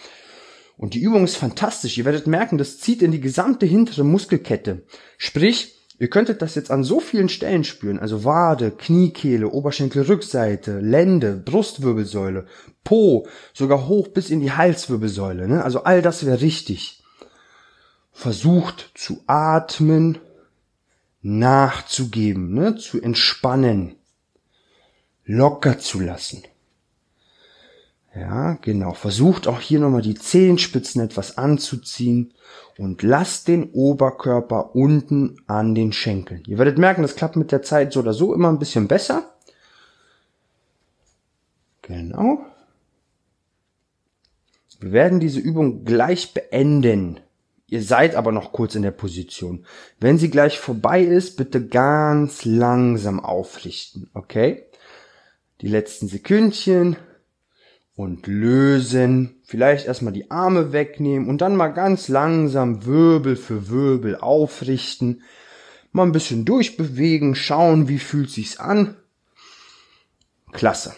Und 0.77 0.93
die 0.93 1.01
Übung 1.01 1.25
ist 1.25 1.35
fantastisch. 1.35 1.97
Ihr 1.97 2.05
werdet 2.05 2.27
merken, 2.27 2.57
das 2.57 2.79
zieht 2.79 3.01
in 3.01 3.11
die 3.11 3.19
gesamte 3.19 3.65
hintere 3.65 4.05
Muskelkette. 4.05 4.83
Sprich, 5.17 5.80
Ihr 6.01 6.09
könntet 6.09 6.41
das 6.41 6.55
jetzt 6.55 6.71
an 6.71 6.83
so 6.83 6.99
vielen 6.99 7.29
Stellen 7.29 7.63
spüren, 7.63 7.99
also 7.99 8.23
Wade, 8.23 8.71
Kniekehle, 8.71 9.47
Oberschenkelrückseite, 9.47 10.79
Lende, 10.79 11.33
Brustwirbelsäule, 11.33 12.47
Po, 12.83 13.27
sogar 13.53 13.87
hoch 13.87 14.07
bis 14.07 14.31
in 14.31 14.39
die 14.39 14.51
Halswirbelsäule. 14.51 15.47
Ne? 15.47 15.63
Also 15.63 15.83
all 15.83 16.01
das 16.01 16.25
wäre 16.25 16.41
richtig. 16.41 17.03
Versucht 18.11 18.89
zu 18.95 19.21
atmen, 19.27 20.17
nachzugeben, 21.21 22.51
ne? 22.51 22.77
zu 22.77 22.99
entspannen, 22.99 23.97
locker 25.23 25.77
zu 25.77 25.99
lassen. 25.99 26.41
Ja, 28.13 28.53
genau. 28.61 28.93
Versucht 28.93 29.47
auch 29.47 29.61
hier 29.61 29.79
nochmal 29.79 30.01
die 30.01 30.15
Zehenspitzen 30.15 31.01
etwas 31.01 31.37
anzuziehen 31.37 32.33
und 32.77 33.03
lasst 33.03 33.47
den 33.47 33.71
Oberkörper 33.71 34.75
unten 34.75 35.37
an 35.47 35.75
den 35.75 35.93
Schenkeln. 35.93 36.43
Ihr 36.45 36.57
werdet 36.57 36.77
merken, 36.77 37.03
das 37.03 37.15
klappt 37.15 37.37
mit 37.37 37.51
der 37.51 37.61
Zeit 37.61 37.93
so 37.93 38.01
oder 38.01 38.13
so 38.13 38.33
immer 38.33 38.49
ein 38.49 38.59
bisschen 38.59 38.87
besser. 38.87 39.33
Genau. 41.81 42.45
Wir 44.79 44.91
werden 44.91 45.19
diese 45.19 45.39
Übung 45.39 45.85
gleich 45.85 46.33
beenden. 46.33 47.19
Ihr 47.67 47.83
seid 47.83 48.15
aber 48.15 48.33
noch 48.33 48.51
kurz 48.51 48.75
in 48.75 48.81
der 48.81 48.91
Position. 48.91 49.65
Wenn 49.99 50.17
sie 50.17 50.29
gleich 50.29 50.59
vorbei 50.59 51.01
ist, 51.01 51.37
bitte 51.37 51.65
ganz 51.65 52.43
langsam 52.43 53.21
aufrichten, 53.21 54.09
okay? 54.13 54.65
Die 55.61 55.69
letzten 55.69 56.07
Sekündchen 56.09 56.97
und 57.95 58.27
lösen. 58.27 59.41
Vielleicht 59.43 59.87
erstmal 59.87 60.13
die 60.13 60.31
Arme 60.31 60.71
wegnehmen 60.71 61.27
und 61.27 61.41
dann 61.41 61.55
mal 61.55 61.69
ganz 61.69 62.07
langsam 62.07 62.85
Wirbel 62.85 63.35
für 63.35 63.69
Wirbel 63.69 64.15
aufrichten. 64.15 65.23
Mal 65.91 66.03
ein 66.03 66.13
bisschen 66.13 66.45
durchbewegen, 66.45 67.35
schauen, 67.35 67.87
wie 67.87 67.99
fühlt 67.99 68.29
sich's 68.29 68.57
an. 68.57 68.95
Klasse. 70.51 70.93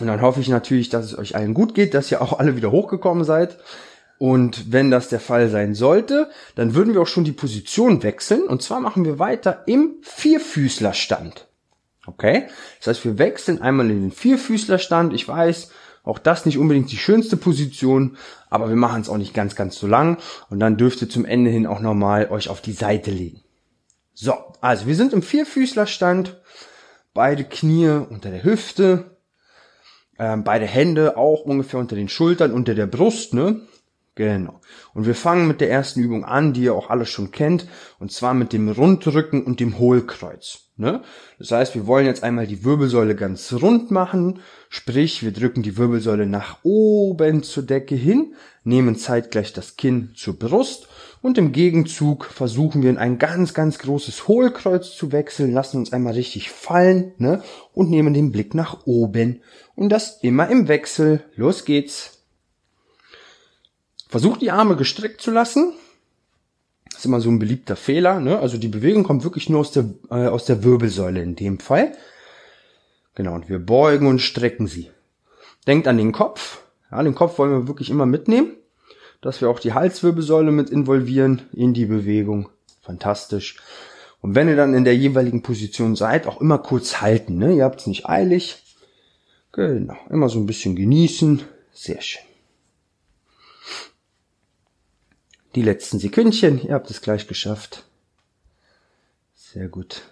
Und 0.00 0.06
dann 0.06 0.22
hoffe 0.22 0.40
ich 0.40 0.48
natürlich, 0.48 0.88
dass 0.88 1.06
es 1.06 1.18
euch 1.18 1.36
allen 1.36 1.54
gut 1.54 1.74
geht, 1.74 1.94
dass 1.94 2.10
ihr 2.10 2.22
auch 2.22 2.38
alle 2.38 2.56
wieder 2.56 2.70
hochgekommen 2.70 3.24
seid. 3.24 3.58
Und 4.18 4.72
wenn 4.72 4.90
das 4.90 5.08
der 5.08 5.20
Fall 5.20 5.48
sein 5.48 5.74
sollte, 5.74 6.30
dann 6.54 6.74
würden 6.74 6.94
wir 6.94 7.02
auch 7.02 7.08
schon 7.08 7.24
die 7.24 7.32
Position 7.32 8.02
wechseln. 8.02 8.44
Und 8.44 8.62
zwar 8.62 8.80
machen 8.80 9.04
wir 9.04 9.18
weiter 9.18 9.64
im 9.66 9.96
Vierfüßlerstand. 10.02 11.48
Okay? 12.06 12.48
Das 12.78 12.88
heißt, 12.88 13.04
wir 13.04 13.18
wechseln 13.18 13.60
einmal 13.62 13.90
in 13.90 14.02
den 14.02 14.12
Vierfüßlerstand. 14.12 15.12
Ich 15.14 15.26
weiß, 15.26 15.70
auch 16.04 16.18
das 16.18 16.46
nicht 16.46 16.58
unbedingt 16.58 16.90
die 16.90 16.96
schönste 16.96 17.36
Position, 17.36 18.16
aber 18.50 18.68
wir 18.68 18.76
machen 18.76 19.02
es 19.02 19.08
auch 19.08 19.18
nicht 19.18 19.34
ganz, 19.34 19.54
ganz 19.54 19.76
so 19.76 19.86
lang. 19.86 20.18
Und 20.50 20.58
dann 20.58 20.76
dürft 20.76 21.00
ihr 21.02 21.08
zum 21.08 21.24
Ende 21.24 21.50
hin 21.50 21.66
auch 21.66 21.80
nochmal 21.80 22.28
euch 22.30 22.48
auf 22.48 22.60
die 22.60 22.72
Seite 22.72 23.10
legen. 23.10 23.40
So, 24.14 24.34
also 24.60 24.86
wir 24.86 24.96
sind 24.96 25.12
im 25.12 25.22
Vierfüßlerstand. 25.22 26.40
Beide 27.14 27.44
Knie 27.44 27.88
unter 27.88 28.30
der 28.30 28.42
Hüfte. 28.42 29.16
Ähm, 30.18 30.44
beide 30.44 30.66
Hände 30.66 31.16
auch 31.16 31.42
ungefähr 31.42 31.80
unter 31.80 31.96
den 31.96 32.08
Schultern, 32.08 32.52
unter 32.52 32.74
der 32.74 32.86
Brust, 32.86 33.34
ne? 33.34 33.60
Genau. 34.14 34.60
Und 34.92 35.06
wir 35.06 35.14
fangen 35.14 35.48
mit 35.48 35.62
der 35.62 35.70
ersten 35.70 36.00
Übung 36.00 36.24
an, 36.24 36.52
die 36.52 36.64
ihr 36.64 36.74
auch 36.74 36.90
alle 36.90 37.06
schon 37.06 37.30
kennt, 37.30 37.66
und 37.98 38.12
zwar 38.12 38.34
mit 38.34 38.52
dem 38.52 38.68
Rundrücken 38.68 39.42
und 39.42 39.58
dem 39.58 39.78
Hohlkreuz. 39.78 40.70
Ne? 40.82 41.00
Das 41.38 41.52
heißt, 41.52 41.76
wir 41.76 41.86
wollen 41.86 42.06
jetzt 42.06 42.24
einmal 42.24 42.48
die 42.48 42.64
Wirbelsäule 42.64 43.14
ganz 43.14 43.52
rund 43.52 43.92
machen, 43.92 44.40
sprich, 44.68 45.22
wir 45.22 45.32
drücken 45.32 45.62
die 45.62 45.76
Wirbelsäule 45.76 46.26
nach 46.26 46.58
oben 46.64 47.44
zur 47.44 47.62
Decke 47.62 47.94
hin, 47.94 48.34
nehmen 48.64 48.96
zeitgleich 48.96 49.52
das 49.52 49.76
Kinn 49.76 50.10
zur 50.16 50.36
Brust 50.36 50.88
und 51.22 51.38
im 51.38 51.52
Gegenzug 51.52 52.24
versuchen 52.24 52.82
wir 52.82 52.90
in 52.90 52.98
ein 52.98 53.18
ganz, 53.18 53.54
ganz 53.54 53.78
großes 53.78 54.26
Hohlkreuz 54.26 54.96
zu 54.96 55.12
wechseln, 55.12 55.52
lassen 55.52 55.76
uns 55.76 55.92
einmal 55.92 56.14
richtig 56.14 56.50
fallen 56.50 57.12
ne? 57.18 57.44
und 57.74 57.88
nehmen 57.88 58.12
den 58.12 58.32
Blick 58.32 58.52
nach 58.52 58.84
oben. 58.84 59.40
Und 59.76 59.90
das 59.90 60.18
immer 60.22 60.48
im 60.48 60.66
Wechsel. 60.66 61.22
Los 61.36 61.64
geht's. 61.64 62.24
Versucht 64.08 64.42
die 64.42 64.50
Arme 64.50 64.74
gestreckt 64.74 65.20
zu 65.20 65.30
lassen. 65.30 65.74
Ist 66.96 67.04
immer 67.04 67.20
so 67.20 67.30
ein 67.30 67.38
beliebter 67.38 67.76
Fehler. 67.76 68.20
Ne? 68.20 68.38
Also 68.38 68.58
die 68.58 68.68
Bewegung 68.68 69.02
kommt 69.02 69.24
wirklich 69.24 69.48
nur 69.48 69.60
aus 69.60 69.72
der, 69.72 69.86
äh, 70.10 70.26
aus 70.26 70.44
der 70.44 70.62
Wirbelsäule 70.62 71.22
in 71.22 71.36
dem 71.36 71.58
Fall. 71.58 71.92
Genau, 73.14 73.34
und 73.34 73.48
wir 73.48 73.58
beugen 73.58 74.06
und 74.06 74.20
strecken 74.20 74.66
sie. 74.66 74.90
Denkt 75.66 75.88
an 75.88 75.98
den 75.98 76.12
Kopf. 76.12 76.62
Ja, 76.90 77.02
den 77.02 77.14
Kopf 77.14 77.38
wollen 77.38 77.52
wir 77.52 77.68
wirklich 77.68 77.90
immer 77.90 78.06
mitnehmen. 78.06 78.52
Dass 79.20 79.40
wir 79.40 79.48
auch 79.48 79.60
die 79.60 79.72
Halswirbelsäule 79.72 80.50
mit 80.50 80.70
involvieren 80.70 81.42
in 81.52 81.74
die 81.74 81.86
Bewegung. 81.86 82.48
Fantastisch. 82.82 83.56
Und 84.20 84.34
wenn 84.34 84.48
ihr 84.48 84.56
dann 84.56 84.74
in 84.74 84.84
der 84.84 84.96
jeweiligen 84.96 85.42
Position 85.42 85.96
seid, 85.96 86.26
auch 86.26 86.40
immer 86.40 86.58
kurz 86.58 87.00
halten. 87.00 87.38
Ne? 87.38 87.54
Ihr 87.54 87.64
habt 87.64 87.80
es 87.80 87.86
nicht 87.86 88.06
eilig. 88.06 88.62
Genau, 89.52 89.96
immer 90.08 90.28
so 90.28 90.38
ein 90.38 90.46
bisschen 90.46 90.76
genießen. 90.76 91.42
Sehr 91.72 92.00
schön. 92.00 92.31
Die 95.54 95.62
letzten 95.62 95.98
Sekündchen, 95.98 96.62
ihr 96.62 96.74
habt 96.74 96.90
es 96.90 97.02
gleich 97.02 97.26
geschafft. 97.28 97.84
Sehr 99.34 99.68
gut. 99.68 100.02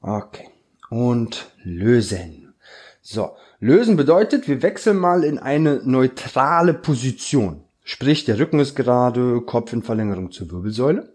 Okay. 0.00 0.48
Und 0.90 1.50
lösen. 1.62 2.54
So, 3.02 3.36
lösen 3.60 3.96
bedeutet, 3.96 4.48
wir 4.48 4.62
wechseln 4.62 4.96
mal 4.96 5.22
in 5.22 5.38
eine 5.38 5.80
neutrale 5.84 6.74
Position. 6.74 7.62
Sprich, 7.84 8.24
der 8.24 8.40
Rücken 8.40 8.58
ist 8.58 8.74
gerade, 8.74 9.42
Kopf 9.42 9.72
in 9.72 9.84
Verlängerung 9.84 10.32
zur 10.32 10.50
Wirbelsäule. 10.50 11.14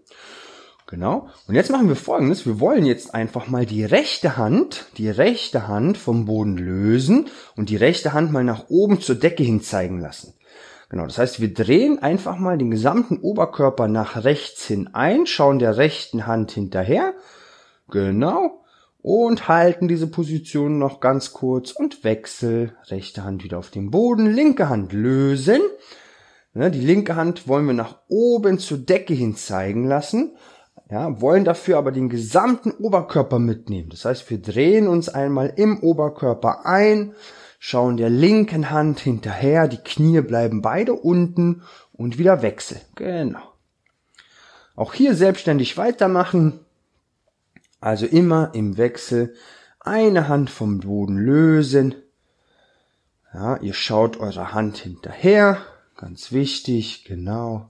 Genau. 0.88 1.30
Und 1.48 1.56
jetzt 1.56 1.70
machen 1.70 1.90
wir 1.90 1.98
folgendes. 1.98 2.46
Wir 2.46 2.62
wollen 2.62 2.86
jetzt 2.86 3.14
einfach 3.14 3.48
mal 3.48 3.66
die 3.66 3.84
rechte 3.84 4.38
Hand, 4.38 4.88
die 4.98 5.10
rechte 5.10 5.68
Hand 5.68 5.98
vom 5.98 6.26
Boden 6.26 6.58
lösen 6.58 7.30
und 7.58 7.70
die 7.70 7.78
rechte 7.78 8.14
Hand 8.14 8.32
mal 8.32 8.46
nach 8.46 8.70
oben 8.70 9.02
zur 9.02 9.16
Decke 9.16 9.44
hin 9.44 9.62
zeigen 9.62 10.00
lassen. 10.00 10.34
Genau, 10.92 11.06
das 11.06 11.18
heißt, 11.18 11.40
wir 11.40 11.54
drehen 11.54 12.00
einfach 12.00 12.38
mal 12.38 12.58
den 12.58 12.70
gesamten 12.70 13.20
Oberkörper 13.20 13.88
nach 13.88 14.26
rechts 14.26 14.66
hin 14.66 14.90
ein, 14.92 15.26
schauen 15.26 15.58
der 15.58 15.78
rechten 15.78 16.28
Hand 16.28 16.52
hinterher. 16.52 17.14
Genau. 17.90 18.66
Und 19.02 19.48
halten 19.48 19.88
diese 19.88 20.08
Position 20.08 20.80
noch 20.80 21.00
ganz 21.00 21.32
kurz 21.32 21.72
und 21.72 22.04
wechsel. 22.04 22.76
Rechte 22.88 23.24
Hand 23.24 23.46
wieder 23.46 23.58
auf 23.58 23.70
den 23.70 23.90
Boden, 23.90 24.26
linke 24.26 24.68
Hand 24.68 24.92
lösen. 24.92 25.62
Die 26.54 26.82
linke 26.82 27.16
Hand 27.16 27.48
wollen 27.48 27.68
wir 27.68 27.74
nach 27.74 28.00
oben 28.10 28.60
zur 28.60 28.80
Decke 28.80 29.14
hin 29.14 29.38
zeigen 29.38 29.86
lassen. 29.88 30.36
Ja, 30.90 31.22
wollen 31.22 31.46
dafür 31.46 31.78
aber 31.78 31.94
den 31.94 32.10
gesamten 32.10 32.72
Oberkörper 32.72 33.40
mitnehmen. 33.40 33.88
Das 33.92 34.04
heißt, 34.04 34.30
wir 34.30 34.42
drehen 34.42 34.90
uns 34.90 35.08
einmal 35.08 35.54
im 35.56 35.80
Oberkörper 35.80 36.66
ein, 36.66 37.14
schauen 37.64 37.96
der 37.96 38.10
linken 38.10 38.72
Hand 38.72 39.00
hinterher, 39.00 39.68
die 39.68 39.78
Knie 39.78 40.22
bleiben 40.22 40.64
beide 40.64 40.94
unten 40.94 41.62
und 41.94 42.18
wieder 42.18 42.42
Wechsel. 42.42 42.82
Genau. 42.96 43.54
Auch 44.76 44.96
hier 44.96 45.14
selbstständig 45.14 45.78
weitermachen. 45.78 46.62
Also 47.80 48.08
immer 48.08 48.50
im 48.56 48.78
Wechsel 48.78 49.36
eine 49.80 50.28
Hand 50.28 50.50
vom 50.50 50.80
Boden 50.80 51.18
lösen. 51.18 51.94
Ja, 53.32 53.58
ihr 53.58 53.76
schaut 53.76 54.20
eure 54.20 54.54
Hand 54.54 54.80
hinterher. 54.80 55.60
Ganz 55.98 56.32
wichtig, 56.32 57.06
genau. 57.06 57.70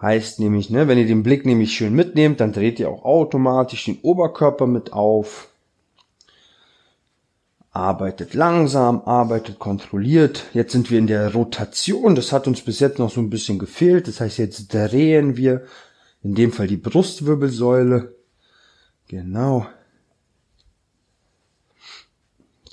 Heißt 0.00 0.40
nämlich, 0.40 0.70
ne, 0.70 0.88
wenn 0.88 0.96
ihr 0.96 1.06
den 1.06 1.22
Blick 1.22 1.44
nämlich 1.44 1.76
schön 1.76 1.94
mitnehmt, 1.94 2.40
dann 2.40 2.54
dreht 2.54 2.80
ihr 2.80 2.88
auch 2.88 3.04
automatisch 3.04 3.84
den 3.84 4.00
Oberkörper 4.00 4.66
mit 4.66 4.94
auf 4.94 5.47
arbeitet 7.78 8.34
langsam, 8.34 9.02
arbeitet 9.04 9.58
kontrolliert. 9.58 10.46
Jetzt 10.52 10.72
sind 10.72 10.90
wir 10.90 10.98
in 10.98 11.06
der 11.06 11.32
Rotation. 11.32 12.16
Das 12.16 12.32
hat 12.32 12.48
uns 12.48 12.60
bis 12.60 12.80
jetzt 12.80 12.98
noch 12.98 13.10
so 13.10 13.20
ein 13.20 13.30
bisschen 13.30 13.58
gefehlt. 13.58 14.08
Das 14.08 14.20
heißt, 14.20 14.38
jetzt 14.38 14.74
drehen 14.74 15.36
wir 15.36 15.62
in 16.22 16.34
dem 16.34 16.52
Fall 16.52 16.66
die 16.66 16.76
Brustwirbelsäule. 16.76 18.16
Genau. 19.06 19.66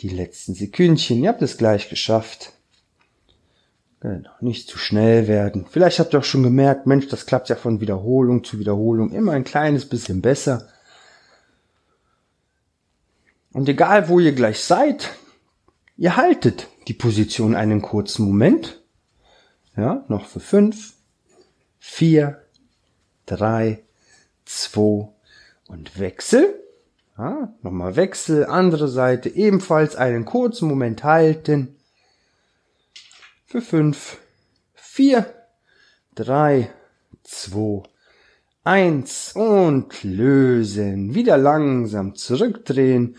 Die 0.01 0.09
letzten 0.09 0.55
Sekündchen. 0.55 1.23
Ihr 1.23 1.29
habt 1.29 1.41
es 1.43 1.57
gleich 1.57 1.89
geschafft. 1.89 2.53
Genau, 3.99 4.29
nicht 4.41 4.67
zu 4.67 4.77
schnell 4.77 5.27
werden. 5.27 5.65
Vielleicht 5.69 5.99
habt 5.99 6.13
ihr 6.13 6.19
auch 6.19 6.23
schon 6.23 6.43
gemerkt, 6.43 6.85
Mensch, 6.85 7.07
das 7.07 7.25
klappt 7.25 7.49
ja 7.49 7.55
von 7.55 7.79
Wiederholung 7.79 8.43
zu 8.43 8.59
Wiederholung 8.59 9.11
immer 9.11 9.31
ein 9.31 9.43
kleines 9.43 9.87
bisschen 9.87 10.21
besser. 10.21 10.67
Und 13.55 13.69
egal 13.69 14.09
wo 14.09 14.19
ihr 14.19 14.33
gleich 14.33 14.59
seid, 14.59 15.15
ihr 15.95 16.17
haltet 16.17 16.67
die 16.89 16.93
Position 16.93 17.55
einen 17.55 17.81
kurzen 17.81 18.25
Moment. 18.25 18.81
Ja, 19.77 20.03
noch 20.09 20.25
für 20.25 20.41
fünf, 20.41 20.95
vier, 21.79 22.43
drei, 23.25 23.81
zwei 24.43 25.07
und 25.69 25.97
Wechsel. 25.97 26.61
Ja, 27.17 27.53
nochmal 27.61 27.95
Wechsel, 27.95 28.45
andere 28.45 28.89
Seite, 28.89 29.29
ebenfalls 29.29 29.95
einen 29.95 30.25
kurzen 30.25 30.67
Moment 30.67 31.05
halten. 31.05 31.77
Für 33.45 33.61
fünf, 33.61 34.17
vier, 34.73 35.33
drei, 36.13 36.73
zwei, 37.23 37.83
eins 38.65 39.31
und 39.33 40.03
lösen. 40.03 41.15
Wieder 41.15 41.37
langsam 41.37 42.15
zurückdrehen. 42.15 43.15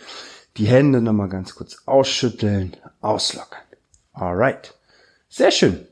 Die 0.59 0.67
Hände 0.67 1.01
nochmal 1.01 1.29
ganz 1.29 1.55
kurz 1.55 1.83
ausschütteln, 1.87 2.77
auslockern. 3.01 3.63
Alright. 4.13 4.75
Sehr 5.29 5.51
schön. 5.51 5.87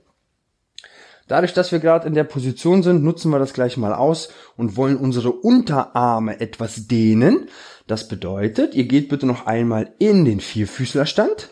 Dadurch, 1.27 1.55
dass 1.55 1.73
wir 1.73 1.79
gerade 1.79 2.07
in 2.07 2.15
der 2.15 2.25
Position 2.25 2.83
sind, 2.83 3.03
nutzen 3.03 3.31
wir 3.31 3.39
das 3.39 3.55
gleich 3.55 3.77
mal 3.79 3.95
aus 3.95 4.29
und 4.57 4.77
wollen 4.77 4.99
unsere 4.99 5.33
Unterarme 5.33 6.41
etwas 6.41 6.87
dehnen. 6.87 7.49
Das 7.87 8.09
bedeutet, 8.09 8.75
ihr 8.75 8.85
geht 8.85 9.09
bitte 9.09 9.27
noch 9.27 9.47
einmal 9.47 9.95
in 9.99 10.25
den 10.25 10.41
Vierfüßlerstand. 10.41 11.51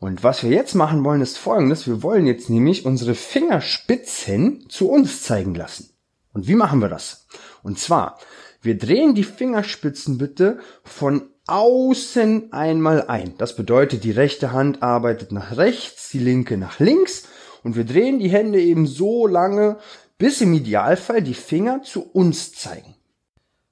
Und 0.00 0.22
was 0.22 0.42
wir 0.42 0.50
jetzt 0.50 0.74
machen 0.74 1.04
wollen, 1.04 1.20
ist 1.20 1.38
folgendes. 1.38 1.86
Wir 1.86 2.02
wollen 2.02 2.26
jetzt 2.26 2.50
nämlich 2.50 2.84
unsere 2.84 3.14
Fingerspitzen 3.14 4.68
zu 4.68 4.90
uns 4.90 5.22
zeigen 5.22 5.54
lassen. 5.54 5.93
Und 6.34 6.46
wie 6.46 6.54
machen 6.54 6.80
wir 6.80 6.88
das? 6.90 7.26
Und 7.62 7.78
zwar, 7.78 8.18
wir 8.60 8.76
drehen 8.76 9.14
die 9.14 9.24
Fingerspitzen 9.24 10.18
bitte 10.18 10.58
von 10.82 11.30
außen 11.46 12.52
einmal 12.52 13.06
ein. 13.08 13.34
Das 13.38 13.56
bedeutet, 13.56 14.04
die 14.04 14.10
rechte 14.10 14.52
Hand 14.52 14.82
arbeitet 14.82 15.32
nach 15.32 15.56
rechts, 15.56 16.10
die 16.10 16.18
linke 16.18 16.58
nach 16.58 16.80
links 16.80 17.28
und 17.62 17.76
wir 17.76 17.84
drehen 17.84 18.18
die 18.18 18.28
Hände 18.28 18.60
eben 18.60 18.86
so 18.86 19.26
lange, 19.26 19.78
bis 20.18 20.40
im 20.40 20.52
Idealfall 20.52 21.22
die 21.22 21.34
Finger 21.34 21.82
zu 21.82 22.02
uns 22.02 22.52
zeigen. 22.52 22.94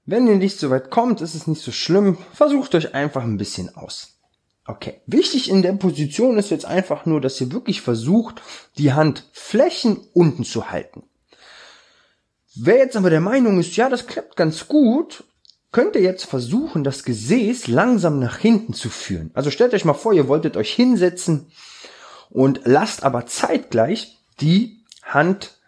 Wenn 0.04 0.26
ihr 0.26 0.36
nicht 0.36 0.58
so 0.58 0.70
weit 0.70 0.90
kommt, 0.90 1.20
ist 1.20 1.34
es 1.34 1.46
nicht 1.46 1.62
so 1.62 1.70
schlimm. 1.70 2.18
Versucht 2.32 2.74
euch 2.74 2.94
einfach 2.94 3.22
ein 3.22 3.36
bisschen 3.36 3.74
aus. 3.76 4.18
Okay. 4.66 5.00
Wichtig 5.06 5.48
in 5.48 5.62
der 5.62 5.72
Position 5.72 6.38
ist 6.38 6.50
jetzt 6.50 6.64
einfach 6.64 7.06
nur, 7.06 7.20
dass 7.20 7.40
ihr 7.40 7.52
wirklich 7.52 7.80
versucht, 7.82 8.42
die 8.78 8.92
Handflächen 8.92 10.00
unten 10.12 10.44
zu 10.44 10.70
halten. 10.70 11.04
Wer 12.54 12.78
jetzt 12.78 12.96
aber 12.96 13.10
der 13.10 13.20
Meinung 13.20 13.58
ist, 13.58 13.76
ja, 13.76 13.88
das 13.88 14.06
klappt 14.06 14.36
ganz 14.36 14.68
gut, 14.68 15.24
könnt 15.70 15.96
ihr 15.96 16.02
jetzt 16.02 16.26
versuchen, 16.26 16.84
das 16.84 17.02
Gesäß 17.02 17.66
langsam 17.66 18.18
nach 18.18 18.36
hinten 18.36 18.74
zu 18.74 18.90
führen. 18.90 19.30
Also 19.34 19.50
stellt 19.50 19.72
euch 19.72 19.86
mal 19.86 19.94
vor, 19.94 20.12
ihr 20.12 20.28
wolltet 20.28 20.56
euch 20.56 20.72
hinsetzen 20.72 21.46
und 22.28 22.60
lasst 22.64 23.04
aber 23.04 23.26
zeitgleich 23.26 24.18
die 24.40 24.84
Hand 25.02 25.58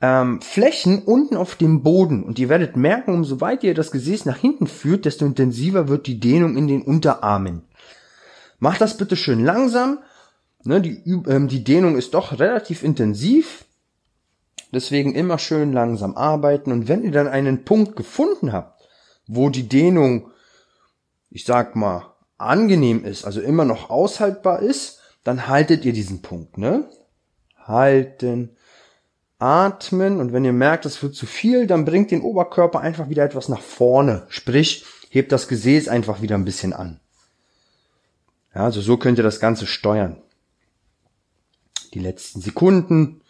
ähm, 0.00 0.42
Flächen 0.42 1.02
unten 1.04 1.36
auf 1.36 1.54
dem 1.54 1.82
Boden. 1.82 2.24
Und 2.24 2.38
ihr 2.40 2.48
werdet 2.48 2.76
merken, 2.76 3.14
umso 3.14 3.40
weiter 3.40 3.68
ihr 3.68 3.74
das 3.74 3.92
Gesäß 3.92 4.24
nach 4.26 4.36
hinten 4.36 4.66
führt, 4.66 5.04
desto 5.04 5.24
intensiver 5.24 5.88
wird 5.88 6.08
die 6.08 6.18
Dehnung 6.18 6.56
in 6.56 6.66
den 6.66 6.82
Unterarmen. 6.82 7.62
Macht 8.58 8.80
das 8.80 8.96
bitte 8.96 9.16
schön 9.16 9.44
langsam. 9.44 9.98
Ne, 10.64 10.80
die, 10.80 11.02
ähm, 11.28 11.48
die 11.48 11.64
Dehnung 11.64 11.96
ist 11.96 12.14
doch 12.14 12.38
relativ 12.38 12.82
intensiv. 12.82 13.64
Deswegen 14.72 15.14
immer 15.14 15.38
schön 15.38 15.72
langsam 15.72 16.16
arbeiten. 16.16 16.72
Und 16.72 16.88
wenn 16.88 17.04
ihr 17.04 17.12
dann 17.12 17.28
einen 17.28 17.64
Punkt 17.64 17.96
gefunden 17.96 18.52
habt, 18.52 18.88
wo 19.26 19.50
die 19.50 19.68
Dehnung, 19.68 20.30
ich 21.30 21.44
sag 21.44 21.76
mal, 21.76 22.14
angenehm 22.38 23.04
ist, 23.04 23.24
also 23.24 23.40
immer 23.40 23.64
noch 23.64 23.90
aushaltbar 23.90 24.60
ist, 24.60 25.00
dann 25.24 25.46
haltet 25.46 25.84
ihr 25.84 25.92
diesen 25.92 26.22
Punkt, 26.22 26.58
ne? 26.58 26.88
Halten, 27.56 28.56
atmen 29.38 30.20
und 30.20 30.32
wenn 30.32 30.44
ihr 30.44 30.52
merkt, 30.52 30.86
es 30.86 31.02
wird 31.02 31.14
zu 31.14 31.26
viel, 31.26 31.66
dann 31.66 31.84
bringt 31.84 32.10
den 32.10 32.22
Oberkörper 32.22 32.80
einfach 32.80 33.08
wieder 33.08 33.24
etwas 33.24 33.48
nach 33.48 33.60
vorne. 33.60 34.26
Sprich, 34.28 34.84
hebt 35.10 35.32
das 35.32 35.48
Gesäß 35.48 35.88
einfach 35.88 36.22
wieder 36.22 36.36
ein 36.36 36.44
bisschen 36.44 36.72
an. 36.72 37.00
Ja, 38.54 38.64
also 38.64 38.80
so 38.80 38.96
könnt 38.96 39.18
ihr 39.18 39.24
das 39.24 39.40
Ganze 39.40 39.66
steuern. 39.66 40.22
Die 41.94 42.00
letzten 42.00 42.40
Sekunden. 42.40 43.21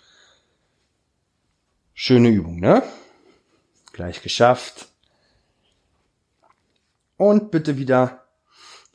Schöne 2.04 2.30
Übung, 2.30 2.58
ne? 2.58 2.82
Gleich 3.92 4.22
geschafft. 4.22 4.88
Und 7.16 7.52
bitte 7.52 7.78
wieder 7.78 8.24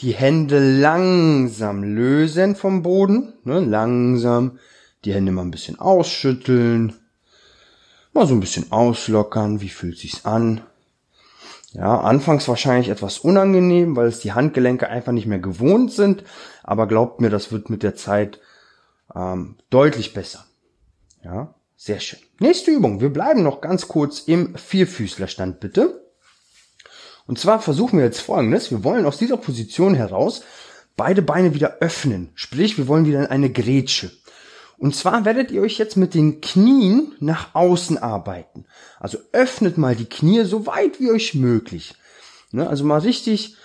die 0.02 0.14
Hände 0.14 0.60
langsam 0.60 1.84
lösen 1.84 2.58
vom 2.58 2.84
Boden, 2.84 3.32
ne, 3.46 3.62
langsam 3.62 4.60
die 5.06 5.14
Hände 5.14 5.32
mal 5.32 5.44
ein 5.44 5.52
bisschen 5.52 5.80
ausschütteln, 5.80 7.00
mal 8.12 8.28
so 8.28 8.34
ein 8.34 8.42
bisschen 8.42 8.74
auslockern, 8.74 9.62
wie 9.62 9.70
fühlt 9.70 9.98
sich's 9.98 10.26
an? 10.26 10.60
Ja, 11.72 12.02
anfangs 12.02 12.50
wahrscheinlich 12.50 12.90
etwas 12.90 13.20
unangenehm, 13.20 13.96
weil 13.96 14.08
es 14.08 14.20
die 14.20 14.34
Handgelenke 14.34 14.90
einfach 14.90 15.14
nicht 15.14 15.28
mehr 15.28 15.40
gewohnt 15.40 15.94
sind, 15.94 16.26
aber 16.62 16.88
glaubt 16.88 17.22
mir, 17.22 17.30
das 17.30 17.54
wird 17.54 17.70
mit 17.70 17.84
der 17.84 17.96
Zeit 17.96 18.42
ähm, 19.16 19.56
deutlich 19.70 20.14
besser. 20.14 20.46
Ja, 21.24 21.56
sehr 21.78 22.02
schön. 22.02 22.27
Nächste 22.40 22.72
Übung. 22.72 23.02
Wir 23.02 23.10
bleiben 23.10 23.42
noch 23.42 23.62
ganz 23.62 23.88
kurz 23.88 24.20
im 24.20 24.56
Vierfüßlerstand, 24.56 25.60
bitte. 25.60 26.06
Und 27.26 27.40
zwar 27.40 27.60
versuchen 27.60 27.98
wir 27.98 28.06
jetzt 28.06 28.22
folgendes. 28.22 28.70
Wir 28.70 28.84
wollen 28.84 29.06
aus 29.06 29.18
dieser 29.18 29.38
Position 29.38 29.96
heraus 29.96 30.44
beide 30.96 31.22
Beine 31.22 31.54
wieder 31.54 31.78
öffnen. 31.80 32.30
Sprich, 32.36 32.78
wir 32.78 32.88
wollen 32.88 33.06
wieder 33.06 33.20
in 33.20 33.26
eine 33.26 33.52
Grätsche. 33.52 34.12
Und 34.78 34.96
zwar 34.96 35.26
werdet 35.26 35.50
ihr 35.50 35.62
euch 35.62 35.80
jetzt 35.80 35.98
mit 35.98 36.14
den 36.14 36.40
Knien 36.40 37.14
nach 37.20 37.56
außen 37.56 37.98
arbeiten. 37.98 38.66
Also 39.00 39.18
öffnet 39.32 39.78
mal 39.80 39.96
die 39.96 40.06
Knie 40.06 40.44
so 40.44 40.68
weit 40.68 41.00
wie 41.00 41.10
euch 41.10 41.34
möglich. 41.34 41.96
Ne, 42.52 42.70
also 42.70 42.86
mal 42.86 43.00
richtig 43.00 43.58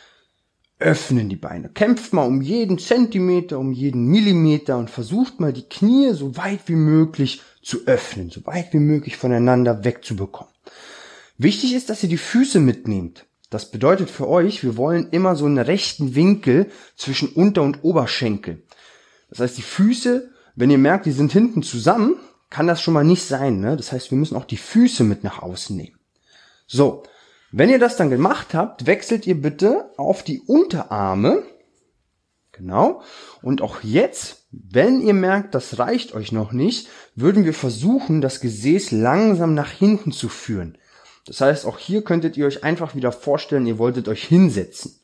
öffnen 0.83 1.29
die 1.29 1.37
Beine. 1.37 1.69
Kämpft 1.69 2.13
mal 2.13 2.27
um 2.27 2.43
jeden 2.43 2.79
Zentimeter, 2.79 3.59
um 3.59 3.73
jeden 3.73 4.07
Millimeter 4.07 4.77
und 4.79 4.91
versucht 4.91 5.41
mal 5.41 5.53
die 5.53 5.69
Knie 5.69 6.13
so 6.13 6.37
weit 6.37 6.61
wie 6.67 6.77
möglich 6.77 7.41
zu 7.63 7.87
öffnen, 7.87 8.31
so 8.31 8.45
weit 8.47 8.73
wie 8.73 8.79
möglich 8.79 9.17
voneinander 9.17 9.85
wegzubekommen. 9.85 10.53
Wichtig 11.39 11.75
ist, 11.75 11.91
dass 11.91 12.03
ihr 12.03 12.09
die 12.09 12.19
Füße 12.19 12.61
mitnehmt. 12.61 13.27
Das 13.51 13.71
bedeutet 13.71 14.11
für 14.11 14.29
euch, 14.29 14.63
wir 14.63 14.77
wollen 14.77 15.09
immer 15.11 15.37
so 15.37 15.45
einen 15.45 15.59
rechten 15.59 16.15
Winkel 16.15 16.71
zwischen 16.97 17.29
Unter- 17.29 17.63
und 17.63 17.85
Oberschenkel. 17.85 18.63
Das 19.29 19.41
heißt, 19.41 19.59
die 19.59 19.63
Füße, 19.63 20.31
wenn 20.55 20.71
ihr 20.71 20.79
merkt, 20.79 21.07
die 21.07 21.13
sind 21.13 21.33
hinten 21.33 21.63
zusammen, 21.63 22.17
kann 22.49 22.67
das 22.67 22.81
schon 22.81 22.95
mal 22.95 23.05
nicht 23.05 23.25
sein. 23.25 23.61
Ne? 23.61 23.77
Das 23.77 23.93
heißt, 23.93 24.11
wir 24.11 24.19
müssen 24.19 24.37
auch 24.37 24.45
die 24.45 24.57
Füße 24.57 25.05
mit 25.05 25.25
nach 25.25 25.43
außen 25.43 25.77
nehmen. 25.77 25.97
So, 26.67 27.03
wenn 27.53 27.69
ihr 27.69 27.79
das 27.79 27.97
dann 27.97 28.09
gemacht 28.11 28.55
habt, 28.55 28.87
wechselt 28.87 29.27
ihr 29.27 29.41
bitte 29.41 29.91
auf 29.99 30.23
die 30.23 30.41
Unterarme. 30.41 31.43
Genau. 32.53 33.03
Und 33.43 33.61
auch 33.61 33.83
jetzt, 33.83 34.47
wenn 34.51 35.03
ihr 35.03 35.15
merkt, 35.15 35.55
das 35.55 35.79
reicht 35.79 36.15
euch 36.15 36.33
noch 36.33 36.53
nicht, 36.53 36.89
würden 37.15 37.45
wir 37.45 37.55
versuchen, 37.55 38.21
das 38.23 38.41
Gesäß 38.41 38.91
langsam 38.91 39.55
nach 39.55 39.71
hinten 39.71 40.13
zu 40.13 40.29
führen. 40.29 40.79
Das 41.27 41.41
heißt, 41.41 41.67
auch 41.67 41.79
hier 41.79 42.03
könntet 42.03 42.37
ihr 42.37 42.47
euch 42.47 42.65
einfach 42.65 42.95
wieder 42.95 43.13
vorstellen, 43.13 43.67
ihr 43.67 43.79
wolltet 43.79 44.09
euch 44.09 44.25
hinsetzen. 44.25 44.99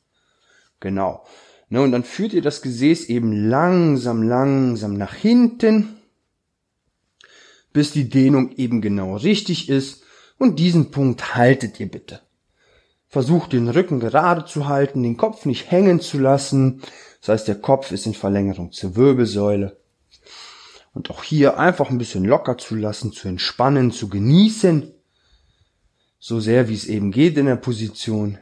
Genau. 0.80 1.24
Ne, 1.68 1.82
und 1.82 1.92
dann 1.92 2.04
führt 2.04 2.32
ihr 2.32 2.42
das 2.42 2.62
Gesäß 2.62 3.04
eben 3.06 3.50
langsam, 3.50 4.22
langsam 4.22 4.94
nach 4.94 5.14
hinten, 5.14 5.98
bis 7.74 7.92
die 7.92 8.08
Dehnung 8.08 8.52
eben 8.52 8.80
genau 8.80 9.16
richtig 9.16 9.68
ist. 9.68 10.02
Und 10.38 10.58
diesen 10.58 10.90
Punkt 10.90 11.34
haltet 11.34 11.78
ihr 11.78 11.90
bitte. 11.90 12.22
Versucht 13.08 13.52
den 13.52 13.68
Rücken 13.68 14.00
gerade 14.00 14.44
zu 14.44 14.68
halten, 14.68 15.02
den 15.02 15.16
Kopf 15.16 15.46
nicht 15.46 15.70
hängen 15.70 16.00
zu 16.00 16.18
lassen. 16.18 16.82
Das 17.20 17.28
heißt, 17.30 17.48
der 17.48 17.60
Kopf 17.60 17.90
ist 17.90 18.06
in 18.06 18.14
Verlängerung 18.14 18.72
zur 18.72 18.96
Wirbelsäule. 18.96 19.80
Und 20.94 21.10
auch 21.10 21.22
hier 21.22 21.58
einfach 21.58 21.90
ein 21.90 21.98
bisschen 21.98 22.24
locker 22.24 22.58
zu 22.58 22.74
lassen, 22.74 23.12
zu 23.12 23.28
entspannen, 23.28 23.92
zu 23.92 24.08
genießen 24.08 24.94
so 26.18 26.40
sehr 26.40 26.68
wie 26.68 26.74
es 26.74 26.86
eben 26.86 27.10
geht 27.10 27.36
in 27.36 27.46
der 27.46 27.56
Position. 27.56 28.38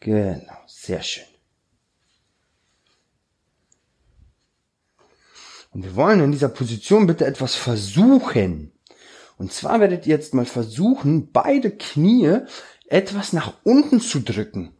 Genau, 0.00 0.58
sehr 0.66 1.02
schön. 1.02 1.24
Und 5.70 5.84
wir 5.84 5.96
wollen 5.96 6.20
in 6.20 6.32
dieser 6.32 6.48
Position 6.48 7.06
bitte 7.06 7.26
etwas 7.26 7.54
versuchen. 7.54 8.72
Und 9.36 9.52
zwar 9.52 9.80
werdet 9.80 10.06
ihr 10.06 10.14
jetzt 10.14 10.34
mal 10.34 10.46
versuchen, 10.46 11.32
beide 11.32 11.70
Knie 11.72 12.40
etwas 12.88 13.32
nach 13.32 13.54
unten 13.64 14.00
zu 14.00 14.20
drücken. 14.20 14.72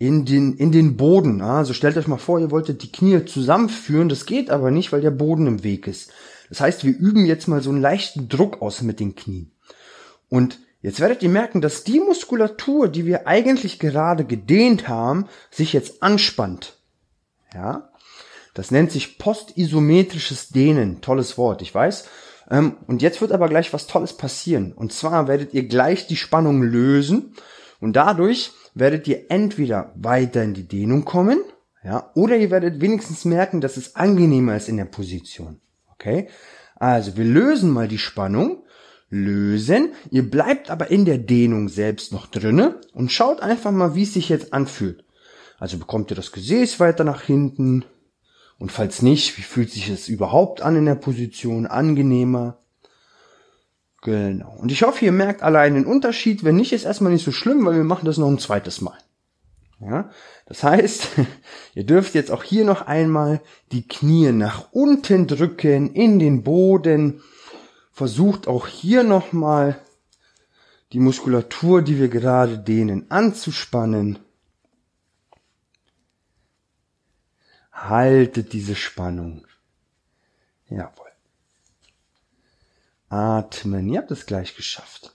in 0.00 0.24
den, 0.24 0.56
in 0.56 0.72
den 0.72 0.96
Boden. 0.96 1.42
Also 1.42 1.74
stellt 1.74 1.98
euch 1.98 2.08
mal 2.08 2.16
vor, 2.16 2.40
ihr 2.40 2.50
wolltet 2.50 2.82
die 2.82 2.90
Knie 2.90 3.26
zusammenführen. 3.26 4.08
Das 4.08 4.24
geht 4.24 4.48
aber 4.48 4.70
nicht, 4.70 4.92
weil 4.92 5.02
der 5.02 5.10
Boden 5.10 5.46
im 5.46 5.62
Weg 5.62 5.86
ist. 5.86 6.10
Das 6.48 6.60
heißt, 6.60 6.84
wir 6.84 6.96
üben 6.96 7.26
jetzt 7.26 7.48
mal 7.48 7.62
so 7.62 7.68
einen 7.68 7.82
leichten 7.82 8.28
Druck 8.28 8.62
aus 8.62 8.80
mit 8.80 8.98
den 8.98 9.14
Knien. 9.14 9.52
Und 10.30 10.58
jetzt 10.80 11.00
werdet 11.00 11.22
ihr 11.22 11.28
merken, 11.28 11.60
dass 11.60 11.84
die 11.84 12.00
Muskulatur, 12.00 12.88
die 12.88 13.04
wir 13.04 13.26
eigentlich 13.26 13.78
gerade 13.78 14.24
gedehnt 14.24 14.88
haben, 14.88 15.26
sich 15.50 15.74
jetzt 15.74 16.02
anspannt. 16.02 16.78
Ja? 17.52 17.90
Das 18.54 18.70
nennt 18.70 18.90
sich 18.90 19.18
postisometrisches 19.18 20.48
Dehnen. 20.48 21.02
Tolles 21.02 21.36
Wort, 21.36 21.60
ich 21.60 21.74
weiß. 21.74 22.08
Ähm, 22.50 22.76
und 22.86 23.02
jetzt 23.02 23.20
wird 23.20 23.32
aber 23.32 23.48
gleich 23.48 23.72
was 23.72 23.86
Tolles 23.86 24.16
passieren. 24.16 24.72
Und 24.72 24.92
zwar 24.92 25.28
werdet 25.28 25.54
ihr 25.54 25.66
gleich 25.68 26.06
die 26.06 26.16
Spannung 26.16 26.62
lösen 26.62 27.34
und 27.80 27.94
dadurch 27.94 28.52
werdet 28.74 29.06
ihr 29.08 29.30
entweder 29.30 29.92
weiter 29.96 30.42
in 30.42 30.54
die 30.54 30.68
Dehnung 30.68 31.04
kommen, 31.04 31.40
ja, 31.82 32.10
oder 32.14 32.36
ihr 32.36 32.50
werdet 32.50 32.80
wenigstens 32.80 33.24
merken, 33.24 33.60
dass 33.60 33.78
es 33.78 33.96
angenehmer 33.96 34.54
ist 34.56 34.68
in 34.68 34.76
der 34.76 34.84
Position. 34.84 35.60
Okay? 35.92 36.28
Also, 36.76 37.16
wir 37.16 37.24
lösen 37.24 37.70
mal 37.70 37.88
die 37.88 37.98
Spannung, 37.98 38.64
lösen, 39.08 39.92
ihr 40.10 40.30
bleibt 40.30 40.70
aber 40.70 40.90
in 40.90 41.04
der 41.04 41.18
Dehnung 41.18 41.68
selbst 41.68 42.12
noch 42.12 42.26
drinne 42.26 42.80
und 42.92 43.12
schaut 43.12 43.40
einfach 43.40 43.72
mal, 43.72 43.94
wie 43.94 44.04
es 44.04 44.14
sich 44.14 44.28
jetzt 44.28 44.52
anfühlt. 44.52 45.04
Also 45.58 45.78
bekommt 45.78 46.10
ihr 46.10 46.16
das 46.16 46.32
Gesäß 46.32 46.80
weiter 46.80 47.04
nach 47.04 47.22
hinten, 47.22 47.84
und 48.60 48.70
falls 48.70 49.00
nicht, 49.00 49.38
wie 49.38 49.42
fühlt 49.42 49.70
sich 49.70 49.88
es 49.88 50.08
überhaupt 50.08 50.60
an 50.60 50.76
in 50.76 50.84
der 50.84 50.94
Position? 50.94 51.66
Angenehmer? 51.66 52.58
Genau. 54.02 54.54
Und 54.58 54.70
ich 54.70 54.82
hoffe, 54.82 55.02
ihr 55.02 55.12
merkt 55.12 55.42
allein 55.42 55.72
den 55.72 55.86
Unterschied. 55.86 56.44
Wenn 56.44 56.56
nicht, 56.56 56.74
ist 56.74 56.84
erstmal 56.84 57.10
nicht 57.10 57.24
so 57.24 57.32
schlimm, 57.32 57.64
weil 57.64 57.76
wir 57.76 57.84
machen 57.84 58.04
das 58.04 58.18
noch 58.18 58.28
ein 58.28 58.38
zweites 58.38 58.82
Mal. 58.82 58.98
Ja, 59.80 60.10
das 60.44 60.62
heißt, 60.62 61.08
ihr 61.74 61.84
dürft 61.84 62.14
jetzt 62.14 62.30
auch 62.30 62.44
hier 62.44 62.66
noch 62.66 62.82
einmal 62.82 63.40
die 63.72 63.88
Knie 63.88 64.30
nach 64.30 64.66
unten 64.72 65.26
drücken 65.26 65.94
in 65.94 66.18
den 66.18 66.42
Boden. 66.42 67.22
Versucht 67.92 68.46
auch 68.46 68.66
hier 68.66 69.04
nochmal 69.04 69.80
die 70.92 71.00
Muskulatur, 71.00 71.80
die 71.80 71.98
wir 71.98 72.08
gerade 72.08 72.58
dehnen, 72.58 73.10
anzuspannen. 73.10 74.18
Haltet 77.88 78.52
diese 78.52 78.74
Spannung. 78.74 79.46
Jawohl. 80.68 81.06
Atmen. 83.08 83.88
Ihr 83.88 84.00
habt 84.00 84.10
es 84.10 84.26
gleich 84.26 84.54
geschafft. 84.54 85.14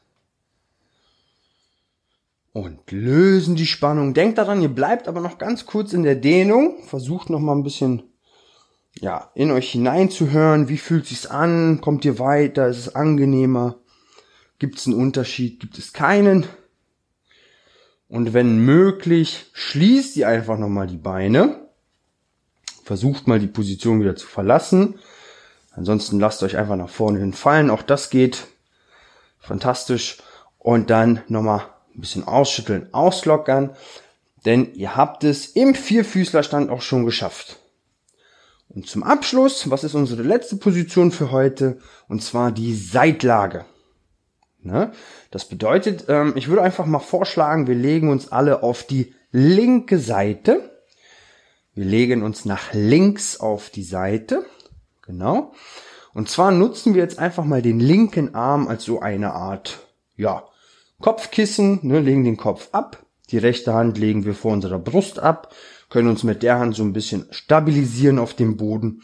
Und 2.53 2.91
lösen 2.91 3.55
die 3.55 3.67
Spannung. 3.67 4.15
Denkt 4.15 4.39
daran, 4.39 4.61
ihr 4.61 4.69
bleibt 4.69 5.07
aber 5.07 5.21
noch 5.21 5.37
ganz 5.37 5.67
kurz 5.67 5.93
in 5.93 6.03
der 6.03 6.15
Dehnung. 6.15 6.83
Versucht 6.87 7.29
noch 7.29 7.39
mal 7.39 7.55
ein 7.55 7.63
bisschen, 7.63 8.03
ja, 8.99 9.29
in 9.35 9.51
euch 9.51 9.71
hineinzuhören. 9.71 10.67
Wie 10.67 10.79
fühlt 10.79 11.05
sich's 11.05 11.27
an? 11.27 11.81
Kommt 11.81 12.03
ihr 12.03 12.17
weiter? 12.17 12.67
Ist 12.67 12.79
es 12.79 12.95
angenehmer? 12.95 13.77
Gibt 14.57 14.79
es 14.79 14.87
einen 14.87 14.95
Unterschied? 14.95 15.59
Gibt 15.59 15.77
es 15.77 15.93
keinen? 15.93 16.47
Und 18.07 18.33
wenn 18.33 18.57
möglich, 18.65 19.45
schließt 19.53 20.17
ihr 20.17 20.27
einfach 20.27 20.57
noch 20.57 20.69
mal 20.69 20.87
die 20.87 20.97
Beine 20.97 21.64
versucht 22.85 23.27
mal 23.27 23.39
die 23.39 23.47
Position 23.47 23.99
wieder 23.99 24.15
zu 24.15 24.27
verlassen. 24.27 24.99
Ansonsten 25.71 26.19
lasst 26.19 26.43
euch 26.43 26.55
einfach 26.55 26.75
nach 26.75 26.89
vorne 26.89 27.19
hin 27.19 27.33
fallen. 27.33 27.71
Auch 27.71 27.81
das 27.81 28.11
geht 28.11 28.45
fantastisch. 29.39 30.19
Und 30.59 30.91
dann 30.91 31.21
nochmal 31.27 31.61
ein 31.95 32.01
bisschen 32.01 32.27
ausschütteln, 32.27 32.93
auslockern. 32.93 33.75
Denn 34.45 34.75
ihr 34.75 34.95
habt 34.95 35.23
es 35.23 35.47
im 35.47 35.73
Vierfüßlerstand 35.73 36.69
auch 36.69 36.83
schon 36.83 37.05
geschafft. 37.05 37.59
Und 38.69 38.87
zum 38.87 39.03
Abschluss, 39.03 39.71
was 39.71 39.83
ist 39.83 39.95
unsere 39.95 40.21
letzte 40.21 40.57
Position 40.57 41.11
für 41.11 41.31
heute? 41.31 41.79
Und 42.07 42.21
zwar 42.21 42.51
die 42.51 42.75
Seitlage. 42.75 43.65
Ne? 44.61 44.91
Das 45.31 45.49
bedeutet, 45.49 46.05
ähm, 46.07 46.33
ich 46.35 46.49
würde 46.49 46.61
einfach 46.61 46.85
mal 46.85 46.99
vorschlagen, 46.99 47.65
wir 47.65 47.75
legen 47.75 48.09
uns 48.09 48.31
alle 48.31 48.61
auf 48.61 48.83
die 48.83 49.15
linke 49.31 49.97
Seite 49.97 50.74
wir 51.75 51.85
legen 51.85 52.23
uns 52.23 52.45
nach 52.45 52.73
links 52.73 53.39
auf 53.39 53.69
die 53.69 53.83
Seite. 53.83 54.45
Genau. 55.05 55.53
Und 56.13 56.29
zwar 56.29 56.51
nutzen 56.51 56.93
wir 56.95 57.01
jetzt 57.01 57.19
einfach 57.19 57.43
mal 57.43 57.61
den 57.61 57.81
linken 57.81 58.33
Arm 58.33 58.69
als 58.69 58.85
so 58.85 59.01
eine 59.01 59.33
Art, 59.33 59.79
ja, 60.15 60.45
Kopfkissen, 61.01 61.79
ne, 61.83 61.99
legen 61.99 62.23
den 62.23 62.37
Kopf 62.37 62.69
ab. 62.71 63.05
Die 63.31 63.37
rechte 63.37 63.73
Hand 63.73 63.97
legen 63.97 64.23
wir 64.23 64.33
vor 64.33 64.53
unserer 64.53 64.79
Brust 64.79 65.19
ab, 65.19 65.53
können 65.89 66.07
uns 66.07 66.23
mit 66.23 66.43
der 66.43 66.59
Hand 66.59 66.75
so 66.75 66.83
ein 66.83 66.93
bisschen 66.93 67.27
stabilisieren 67.31 68.19
auf 68.19 68.33
dem 68.33 68.55
Boden 68.55 69.01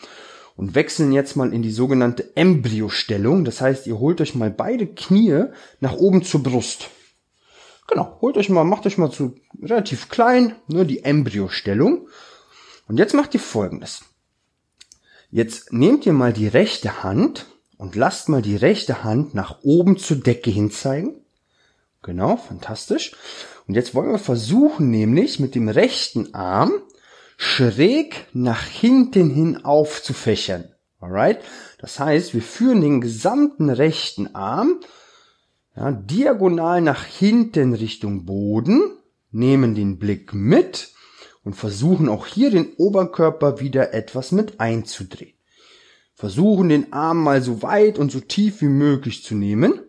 und 0.55 0.73
wechseln 0.73 1.12
jetzt 1.12 1.36
mal 1.36 1.53
in 1.53 1.62
die 1.62 1.71
sogenannte 1.71 2.36
Embryostellung. 2.38 3.43
Das 3.43 3.60
heißt, 3.60 3.88
ihr 3.88 3.99
holt 3.99 4.21
euch 4.21 4.36
mal 4.36 4.49
beide 4.49 4.88
Knie 4.88 5.45
nach 5.81 5.97
oben 5.97 6.23
zur 6.23 6.43
Brust. 6.43 6.89
Genau, 7.88 8.17
holt 8.21 8.38
euch 8.38 8.47
mal, 8.47 8.63
macht 8.63 8.86
euch 8.86 8.97
mal 8.97 9.12
zu 9.12 9.36
relativ 9.62 10.07
klein, 10.07 10.55
ne, 10.67 10.86
die 10.86 11.03
Embryostellung. 11.03 12.07
Und 12.91 12.97
jetzt 12.97 13.13
macht 13.13 13.34
ihr 13.34 13.39
folgendes. 13.39 14.01
Jetzt 15.30 15.71
nehmt 15.71 16.06
ihr 16.06 16.12
mal 16.12 16.34
die 16.34 16.49
rechte 16.49 17.04
Hand 17.04 17.45
und 17.77 17.95
lasst 17.95 18.27
mal 18.27 18.41
die 18.41 18.58
rechte 18.58 19.06
Hand 19.06 19.34
nach 19.34 19.60
oben 19.63 19.95
zur 19.95 20.17
Decke 20.17 20.51
hin 20.51 20.71
zeigen. 20.71 21.15
Genau, 22.01 22.36
fantastisch. 22.36 23.15
Und 23.65 23.75
jetzt 23.75 23.95
wollen 23.95 24.12
wir 24.12 24.19
versuchen, 24.19 24.89
nämlich 24.89 25.39
mit 25.39 25.56
dem 25.56 25.69
rechten 25.69 26.34
Arm 26.34 26.73
schräg 27.38 28.27
nach 28.34 28.65
hinten 28.65 29.30
hin 29.30 29.63
aufzufächern. 29.63 30.65
Alright? 30.99 31.39
Das 31.77 31.97
heißt, 31.97 32.34
wir 32.34 32.41
führen 32.41 32.82
den 32.82 32.99
gesamten 32.99 33.69
rechten 33.69 34.36
Arm 34.36 34.82
ja, 35.77 35.93
diagonal 35.93 36.82
nach 36.82 37.06
hinten 37.06 37.73
Richtung 37.73 38.25
Boden, 38.25 38.97
nehmen 39.32 39.75
den 39.75 39.97
Blick 39.97 40.34
mit 40.34 40.91
und 41.43 41.56
versuchen 41.56 42.10
auch 42.10 42.27
hier 42.27 42.51
den 42.51 42.73
Oberkörper 42.77 43.60
wieder 43.60 43.93
etwas 43.93 44.32
mit 44.32 44.60
einzudrehen. 44.60 45.34
Versuchen 46.13 46.69
den 46.69 46.93
Arm 46.93 47.23
mal 47.23 47.41
so 47.41 47.62
weit 47.63 47.97
und 47.97 48.12
so 48.12 48.19
tief 48.19 48.62
wie 48.62 48.67
möglich 48.67 49.23
zu 49.23 49.34
nehmen, 49.34 49.80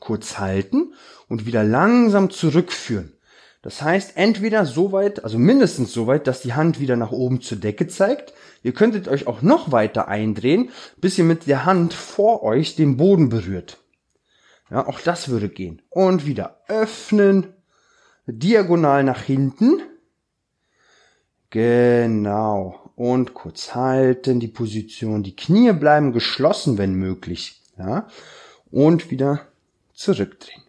kurz 0.00 0.38
halten 0.38 0.94
und 1.28 1.46
wieder 1.46 1.64
langsam 1.64 2.30
zurückführen. 2.30 3.12
Das 3.60 3.80
heißt, 3.80 4.16
entweder 4.16 4.66
so 4.66 4.92
weit, 4.92 5.24
also 5.24 5.38
mindestens 5.38 5.92
so 5.92 6.06
weit, 6.06 6.26
dass 6.26 6.42
die 6.42 6.52
Hand 6.52 6.80
wieder 6.80 6.96
nach 6.96 7.12
oben 7.12 7.40
zur 7.40 7.56
Decke 7.58 7.86
zeigt. 7.86 8.34
Ihr 8.62 8.72
könntet 8.72 9.08
euch 9.08 9.26
auch 9.26 9.40
noch 9.40 9.72
weiter 9.72 10.06
eindrehen, 10.06 10.70
bis 10.98 11.16
ihr 11.16 11.24
mit 11.24 11.46
der 11.46 11.64
Hand 11.64 11.94
vor 11.94 12.42
euch 12.42 12.76
den 12.76 12.98
Boden 12.98 13.30
berührt. 13.30 13.78
Ja, 14.70 14.86
auch 14.86 15.00
das 15.00 15.30
würde 15.30 15.48
gehen. 15.48 15.80
Und 15.88 16.26
wieder 16.26 16.60
öffnen, 16.68 17.54
diagonal 18.26 19.02
nach 19.02 19.22
hinten, 19.22 19.80
Genau. 21.54 22.90
Und 22.96 23.32
kurz 23.32 23.76
halten, 23.76 24.40
die 24.40 24.48
Position. 24.48 25.22
Die 25.22 25.36
Knie 25.36 25.72
bleiben 25.72 26.12
geschlossen, 26.12 26.78
wenn 26.78 26.94
möglich. 26.94 27.62
Ja. 27.78 28.08
Und 28.72 29.12
wieder 29.12 29.42
zurückdrehen. 29.94 30.64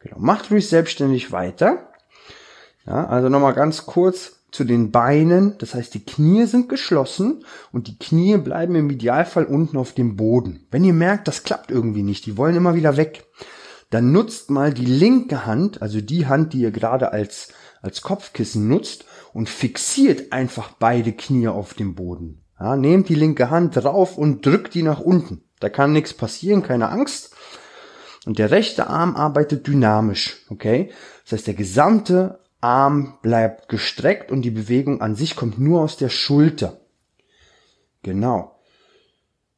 Genau. 0.00 0.18
Macht 0.18 0.50
ruhig 0.50 0.68
selbstständig 0.68 1.32
weiter. 1.32 1.88
Ja, 2.86 3.06
also 3.06 3.30
nochmal 3.30 3.54
ganz 3.54 3.86
kurz 3.86 4.42
zu 4.50 4.64
den 4.64 4.90
Beinen. 4.90 5.56
Das 5.56 5.74
heißt, 5.74 5.94
die 5.94 6.04
Knie 6.04 6.44
sind 6.44 6.68
geschlossen 6.68 7.46
und 7.72 7.88
die 7.88 7.98
Knie 7.98 8.36
bleiben 8.36 8.74
im 8.74 8.90
Idealfall 8.90 9.46
unten 9.46 9.78
auf 9.78 9.94
dem 9.94 10.16
Boden. 10.16 10.66
Wenn 10.70 10.84
ihr 10.84 10.92
merkt, 10.92 11.26
das 11.26 11.42
klappt 11.42 11.70
irgendwie 11.70 12.02
nicht, 12.02 12.26
die 12.26 12.36
wollen 12.36 12.56
immer 12.56 12.74
wieder 12.74 12.98
weg, 12.98 13.24
dann 13.88 14.12
nutzt 14.12 14.50
mal 14.50 14.74
die 14.74 14.84
linke 14.84 15.46
Hand, 15.46 15.80
also 15.80 16.02
die 16.02 16.26
Hand, 16.26 16.52
die 16.52 16.60
ihr 16.60 16.70
gerade 16.70 17.12
als, 17.12 17.54
als 17.80 18.02
Kopfkissen 18.02 18.68
nutzt 18.68 19.06
und 19.32 19.48
fixiert 19.48 20.32
einfach 20.32 20.72
beide 20.72 21.12
Knie 21.12 21.48
auf 21.48 21.74
dem 21.74 21.94
Boden. 21.94 22.42
Ja, 22.58 22.76
nehmt 22.76 23.08
die 23.08 23.14
linke 23.14 23.50
Hand 23.50 23.76
drauf 23.76 24.18
und 24.18 24.44
drückt 24.44 24.74
die 24.74 24.82
nach 24.82 25.00
unten. 25.00 25.42
Da 25.60 25.68
kann 25.68 25.92
nichts 25.92 26.14
passieren, 26.14 26.62
keine 26.62 26.90
Angst. 26.90 27.34
Und 28.26 28.38
der 28.38 28.50
rechte 28.50 28.88
Arm 28.88 29.16
arbeitet 29.16 29.66
dynamisch, 29.66 30.44
okay? 30.50 30.90
Das 31.24 31.32
heißt, 31.32 31.46
der 31.46 31.54
gesamte 31.54 32.40
Arm 32.60 33.18
bleibt 33.22 33.68
gestreckt 33.68 34.30
und 34.30 34.42
die 34.42 34.50
Bewegung 34.50 35.00
an 35.00 35.14
sich 35.14 35.36
kommt 35.36 35.58
nur 35.58 35.80
aus 35.80 35.96
der 35.96 36.10
Schulter. 36.10 36.80
Genau. 38.02 38.58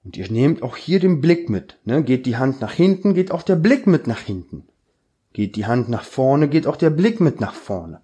Und 0.05 0.17
ihr 0.17 0.31
nehmt 0.31 0.63
auch 0.63 0.77
hier 0.77 1.01
den 1.01 1.21
Blick 1.21 1.49
mit. 1.49 1.79
Ne? 1.85 2.03
Geht 2.03 2.27
die 2.27 2.37
Hand 2.37 2.61
nach 2.61 2.73
hinten, 2.73 3.15
geht 3.15 3.31
auch 3.31 3.43
der 3.43 3.57
Blick 3.57 3.87
mit 3.87 4.07
nach 4.07 4.21
hinten. 4.21 4.69
Geht 5.33 5.57
die 5.57 5.67
Hand 5.67 5.89
nach 5.89 6.05
vorne, 6.05 6.49
geht 6.49 6.67
auch 6.67 6.77
der 6.77 6.91
Blick 6.91 7.21
mit 7.21 7.41
nach 7.41 7.55
vorne. 7.55 8.03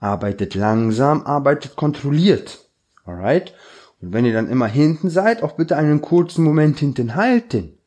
Arbeitet 0.00 0.54
langsam, 0.54 1.24
arbeitet 1.24 1.76
kontrolliert. 1.76 2.66
Alright? 3.04 3.54
Und 4.00 4.12
wenn 4.12 4.24
ihr 4.24 4.32
dann 4.32 4.48
immer 4.48 4.66
hinten 4.66 5.10
seid, 5.10 5.42
auch 5.42 5.52
bitte 5.52 5.76
einen 5.76 6.00
kurzen 6.00 6.42
Moment 6.42 6.78
hinten 6.78 7.14
halten. 7.14 7.78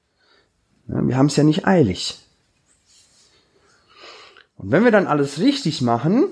Wir 0.86 1.18
haben 1.18 1.26
es 1.26 1.36
ja 1.36 1.44
nicht 1.44 1.66
eilig. 1.66 2.20
Und 4.58 4.72
wenn 4.72 4.84
wir 4.84 4.92
dann 4.92 5.08
alles 5.08 5.40
richtig 5.40 5.82
machen, 5.82 6.28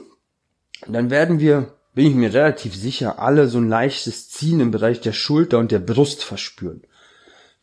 dann 0.87 1.09
werden 1.09 1.39
wir, 1.39 1.73
bin 1.93 2.07
ich 2.07 2.15
mir 2.15 2.33
relativ 2.33 2.75
sicher, 2.75 3.19
alle 3.19 3.47
so 3.47 3.57
ein 3.57 3.69
leichtes 3.69 4.29
Ziehen 4.29 4.59
im 4.59 4.71
Bereich 4.71 5.01
der 5.01 5.13
Schulter 5.13 5.57
und 5.57 5.71
der 5.71 5.79
Brust 5.79 6.23
verspüren. 6.23 6.83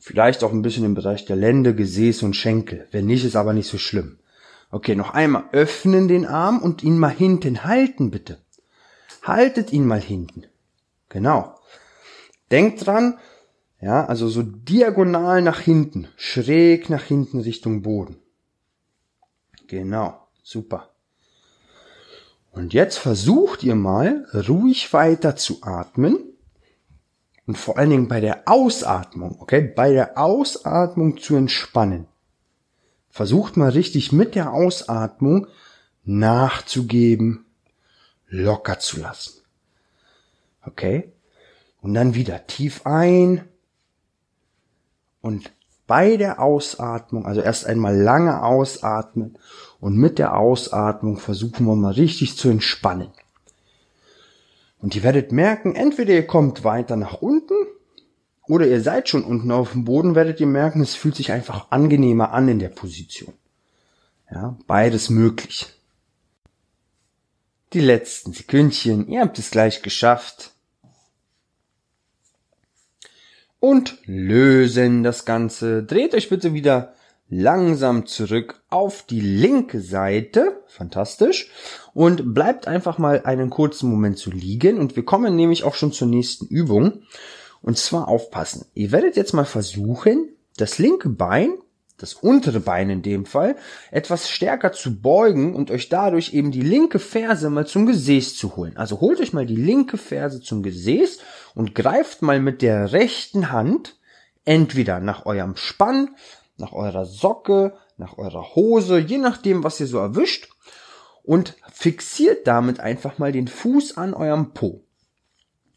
Vielleicht 0.00 0.42
auch 0.42 0.52
ein 0.52 0.62
bisschen 0.62 0.84
im 0.84 0.94
Bereich 0.94 1.24
der 1.24 1.36
Lände, 1.36 1.74
Gesäß 1.74 2.22
und 2.22 2.34
Schenkel. 2.34 2.86
Wenn 2.90 3.06
nicht, 3.06 3.24
ist 3.24 3.36
aber 3.36 3.52
nicht 3.52 3.68
so 3.68 3.78
schlimm. 3.78 4.18
Okay, 4.70 4.94
noch 4.94 5.14
einmal 5.14 5.44
öffnen 5.52 6.08
den 6.08 6.26
Arm 6.26 6.58
und 6.58 6.82
ihn 6.82 6.98
mal 6.98 7.08
hinten 7.10 7.64
halten, 7.64 8.10
bitte. 8.10 8.38
Haltet 9.22 9.72
ihn 9.72 9.86
mal 9.86 10.00
hinten. 10.00 10.44
Genau. 11.08 11.54
Denkt 12.50 12.86
dran, 12.86 13.18
ja, 13.80 14.04
also 14.06 14.28
so 14.28 14.42
diagonal 14.42 15.40
nach 15.40 15.60
hinten, 15.60 16.08
schräg 16.16 16.90
nach 16.90 17.04
hinten 17.04 17.40
Richtung 17.40 17.82
Boden. 17.82 18.16
Genau, 19.68 20.18
super. 20.42 20.90
Und 22.50 22.74
jetzt 22.74 22.98
versucht 22.98 23.62
ihr 23.62 23.76
mal 23.76 24.26
ruhig 24.48 24.92
weiter 24.92 25.36
zu 25.36 25.62
atmen 25.62 26.18
und 27.46 27.56
vor 27.56 27.78
allen 27.78 27.90
Dingen 27.90 28.08
bei 28.08 28.20
der 28.20 28.48
Ausatmung, 28.48 29.36
okay, 29.40 29.60
bei 29.60 29.92
der 29.92 30.18
Ausatmung 30.18 31.18
zu 31.18 31.36
entspannen. 31.36 32.06
Versucht 33.18 33.56
mal 33.56 33.70
richtig 33.70 34.12
mit 34.12 34.36
der 34.36 34.52
Ausatmung 34.52 35.48
nachzugeben, 36.04 37.46
locker 38.28 38.78
zu 38.78 39.00
lassen. 39.00 39.42
Okay? 40.64 41.12
Und 41.80 41.94
dann 41.94 42.14
wieder 42.14 42.46
tief 42.46 42.86
ein 42.86 43.42
und 45.20 45.50
bei 45.88 46.16
der 46.16 46.40
Ausatmung, 46.40 47.26
also 47.26 47.40
erst 47.40 47.66
einmal 47.66 47.96
lange 47.96 48.40
ausatmen 48.44 49.36
und 49.80 49.96
mit 49.96 50.20
der 50.20 50.36
Ausatmung 50.36 51.16
versuchen 51.16 51.66
wir 51.66 51.74
mal 51.74 51.94
richtig 51.94 52.36
zu 52.36 52.48
entspannen. 52.48 53.10
Und 54.78 54.94
ihr 54.94 55.02
werdet 55.02 55.32
merken, 55.32 55.74
entweder 55.74 56.14
ihr 56.14 56.28
kommt 56.28 56.62
weiter 56.62 56.94
nach 56.94 57.14
unten 57.14 57.56
oder 58.48 58.66
ihr 58.66 58.80
seid 58.80 59.08
schon 59.08 59.24
unten 59.24 59.50
auf 59.50 59.72
dem 59.72 59.84
Boden, 59.84 60.14
werdet 60.14 60.40
ihr 60.40 60.46
merken, 60.46 60.80
es 60.80 60.94
fühlt 60.94 61.14
sich 61.14 61.30
einfach 61.32 61.70
angenehmer 61.70 62.32
an 62.32 62.48
in 62.48 62.58
der 62.58 62.70
Position. 62.70 63.34
Ja, 64.30 64.56
beides 64.66 65.10
möglich. 65.10 65.66
Die 67.74 67.80
letzten 67.80 68.32
Sekündchen, 68.32 69.08
ihr 69.08 69.20
habt 69.20 69.38
es 69.38 69.50
gleich 69.50 69.82
geschafft. 69.82 70.52
Und 73.60 73.98
lösen 74.06 75.02
das 75.02 75.24
Ganze. 75.24 75.82
Dreht 75.82 76.14
euch 76.14 76.28
bitte 76.28 76.54
wieder 76.54 76.94
langsam 77.28 78.06
zurück 78.06 78.62
auf 78.70 79.02
die 79.02 79.20
linke 79.20 79.80
Seite. 79.80 80.62
Fantastisch. 80.68 81.50
Und 81.92 82.32
bleibt 82.34 82.68
einfach 82.68 82.98
mal 82.98 83.22
einen 83.24 83.50
kurzen 83.50 83.90
Moment 83.90 84.16
zu 84.16 84.30
liegen. 84.30 84.78
Und 84.78 84.96
wir 84.96 85.04
kommen 85.04 85.36
nämlich 85.36 85.64
auch 85.64 85.74
schon 85.74 85.92
zur 85.92 86.08
nächsten 86.08 86.46
Übung. 86.46 87.02
Und 87.60 87.78
zwar 87.78 88.08
aufpassen. 88.08 88.66
Ihr 88.74 88.92
werdet 88.92 89.16
jetzt 89.16 89.34
mal 89.34 89.44
versuchen, 89.44 90.28
das 90.56 90.78
linke 90.78 91.08
Bein, 91.08 91.50
das 91.96 92.14
untere 92.14 92.60
Bein 92.60 92.90
in 92.90 93.02
dem 93.02 93.26
Fall, 93.26 93.56
etwas 93.90 94.30
stärker 94.30 94.72
zu 94.72 95.00
beugen 95.00 95.54
und 95.54 95.70
euch 95.70 95.88
dadurch 95.88 96.32
eben 96.32 96.52
die 96.52 96.62
linke 96.62 96.98
Ferse 96.98 97.50
mal 97.50 97.66
zum 97.66 97.86
Gesäß 97.86 98.36
zu 98.36 98.56
holen. 98.56 98.76
Also 98.76 99.00
holt 99.00 99.20
euch 99.20 99.32
mal 99.32 99.46
die 99.46 99.56
linke 99.56 99.98
Ferse 99.98 100.40
zum 100.40 100.62
Gesäß 100.62 101.18
und 101.54 101.74
greift 101.74 102.22
mal 102.22 102.40
mit 102.40 102.62
der 102.62 102.92
rechten 102.92 103.50
Hand 103.50 103.98
entweder 104.44 105.00
nach 105.00 105.26
eurem 105.26 105.56
Spann, 105.56 106.14
nach 106.56 106.72
eurer 106.72 107.04
Socke, 107.04 107.74
nach 107.96 108.16
eurer 108.16 108.54
Hose, 108.54 108.98
je 108.98 109.18
nachdem, 109.18 109.64
was 109.64 109.80
ihr 109.80 109.86
so 109.86 109.98
erwischt 109.98 110.48
und 111.22 111.56
fixiert 111.72 112.46
damit 112.46 112.80
einfach 112.80 113.18
mal 113.18 113.32
den 113.32 113.48
Fuß 113.48 113.96
an 113.96 114.14
eurem 114.14 114.54
Po. 114.54 114.84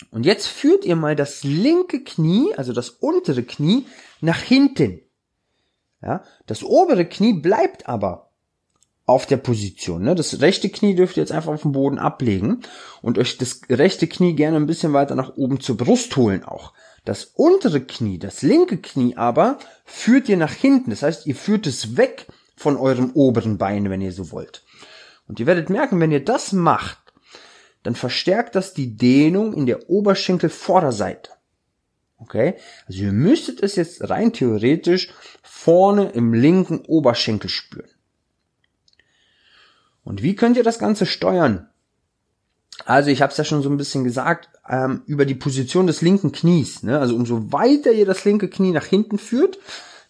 Und 0.09 0.25
jetzt 0.25 0.47
führt 0.47 0.85
ihr 0.85 0.95
mal 0.95 1.15
das 1.15 1.43
linke 1.43 2.03
Knie, 2.03 2.53
also 2.55 2.73
das 2.73 2.89
untere 2.89 3.43
Knie, 3.43 3.85
nach 4.19 4.39
hinten. 4.39 5.01
Ja, 6.01 6.23
das 6.47 6.63
obere 6.63 7.05
Knie 7.05 7.33
bleibt 7.33 7.87
aber 7.87 8.31
auf 9.05 9.25
der 9.25 9.37
Position. 9.37 10.03
Ne? 10.03 10.15
Das 10.15 10.41
rechte 10.41 10.69
Knie 10.69 10.95
dürft 10.95 11.17
ihr 11.17 11.23
jetzt 11.23 11.31
einfach 11.31 11.53
auf 11.53 11.63
den 11.63 11.73
Boden 11.73 11.99
ablegen 11.99 12.61
und 13.01 13.17
euch 13.17 13.37
das 13.37 13.61
rechte 13.69 14.07
Knie 14.07 14.33
gerne 14.33 14.57
ein 14.57 14.67
bisschen 14.67 14.93
weiter 14.93 15.15
nach 15.15 15.35
oben 15.35 15.59
zur 15.59 15.77
Brust 15.77 16.15
holen 16.15 16.43
auch. 16.43 16.73
Das 17.03 17.25
untere 17.35 17.81
Knie, 17.81 18.19
das 18.19 18.41
linke 18.41 18.77
Knie 18.77 19.17
aber, 19.17 19.57
führt 19.85 20.29
ihr 20.29 20.37
nach 20.37 20.53
hinten. 20.53 20.91
Das 20.91 21.03
heißt, 21.03 21.27
ihr 21.27 21.35
führt 21.35 21.67
es 21.67 21.97
weg 21.97 22.27
von 22.55 22.77
eurem 22.77 23.11
oberen 23.13 23.57
Bein, 23.57 23.89
wenn 23.89 24.01
ihr 24.01 24.13
so 24.13 24.31
wollt. 24.31 24.63
Und 25.27 25.39
ihr 25.39 25.45
werdet 25.47 25.69
merken, 25.69 25.99
wenn 25.99 26.11
ihr 26.11 26.23
das 26.23 26.51
macht, 26.53 27.00
dann 27.83 27.95
verstärkt 27.95 28.55
das 28.55 28.73
die 28.73 28.95
Dehnung 28.95 29.53
in 29.53 29.65
der 29.65 29.89
Oberschenkelvorderseite. 29.89 31.31
Okay? 32.17 32.55
Also 32.87 33.03
ihr 33.03 33.11
müsstet 33.11 33.63
es 33.63 33.75
jetzt 33.75 34.09
rein 34.09 34.33
theoretisch 34.33 35.11
vorne 35.41 36.09
im 36.11 36.33
linken 36.33 36.81
Oberschenkel 36.85 37.49
spüren. 37.49 37.89
Und 40.03 40.23
wie 40.23 40.35
könnt 40.35 40.57
ihr 40.57 40.63
das 40.63 40.79
Ganze 40.79 41.05
steuern? 41.05 41.69
Also 42.85 43.09
ich 43.09 43.21
habe 43.21 43.31
es 43.31 43.37
ja 43.37 43.43
schon 43.43 43.61
so 43.61 43.69
ein 43.69 43.77
bisschen 43.77 44.03
gesagt, 44.03 44.49
ähm, 44.67 45.03
über 45.05 45.25
die 45.25 45.35
Position 45.35 45.87
des 45.87 46.01
linken 46.01 46.31
Knies. 46.31 46.83
Ne? 46.83 46.99
Also 46.99 47.15
umso 47.15 47.51
weiter 47.51 47.91
ihr 47.91 48.05
das 48.05 48.25
linke 48.25 48.49
Knie 48.49 48.71
nach 48.71 48.85
hinten 48.85 49.17
führt, 49.17 49.59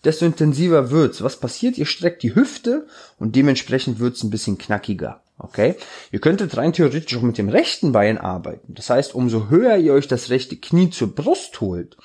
desto 0.04 0.26
intensiver 0.26 0.92
wird's. 0.92 1.22
Was 1.22 1.40
passiert? 1.40 1.78
Ihr 1.78 1.86
streckt 1.86 2.24
die 2.24 2.36
Hüfte 2.36 2.88
und 3.18 3.36
dementsprechend 3.36 4.00
wird's 4.00 4.24
ein 4.24 4.30
bisschen 4.30 4.58
knackiger. 4.58 5.21
Okay? 5.42 5.76
Ihr 6.12 6.20
könntet 6.20 6.56
rein 6.56 6.74
theoretisch 6.74 7.18
auch 7.18 7.24
mit 7.24 7.38
dem 7.38 7.50
rechten 7.50 7.92
Bein 7.92 8.18
arbeiten. 8.18 8.74
Das 8.74 8.90
heißt, 8.90 9.16
umso 9.16 9.50
höher 9.50 9.78
ihr 9.78 9.94
euch 9.94 10.08
das 10.08 10.30
rechte 10.30 10.56
Knie 10.56 10.92
zur 10.92 11.16
Brust 11.16 11.62
holt, 11.62 11.98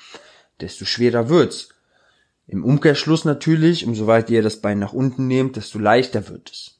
desto 0.59 0.85
schwerer 0.85 1.29
wird's. 1.29 1.69
Im 2.47 2.63
Umkehrschluss 2.63 3.25
natürlich, 3.25 3.85
umso 3.85 4.07
weiter 4.07 4.31
ihr 4.31 4.41
das 4.41 4.61
Bein 4.61 4.79
nach 4.79 4.93
unten 4.93 5.27
nehmt, 5.27 5.55
desto 5.55 5.79
leichter 5.79 6.29
wird 6.29 6.49
es. 6.51 6.79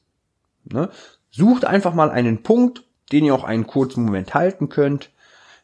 Ne? 0.64 0.90
Sucht 1.30 1.64
einfach 1.64 1.94
mal 1.94 2.10
einen 2.10 2.42
Punkt, 2.42 2.84
den 3.12 3.24
ihr 3.24 3.34
auch 3.34 3.44
einen 3.44 3.66
kurzen 3.66 4.04
Moment 4.04 4.34
halten 4.34 4.68
könnt. 4.68 5.10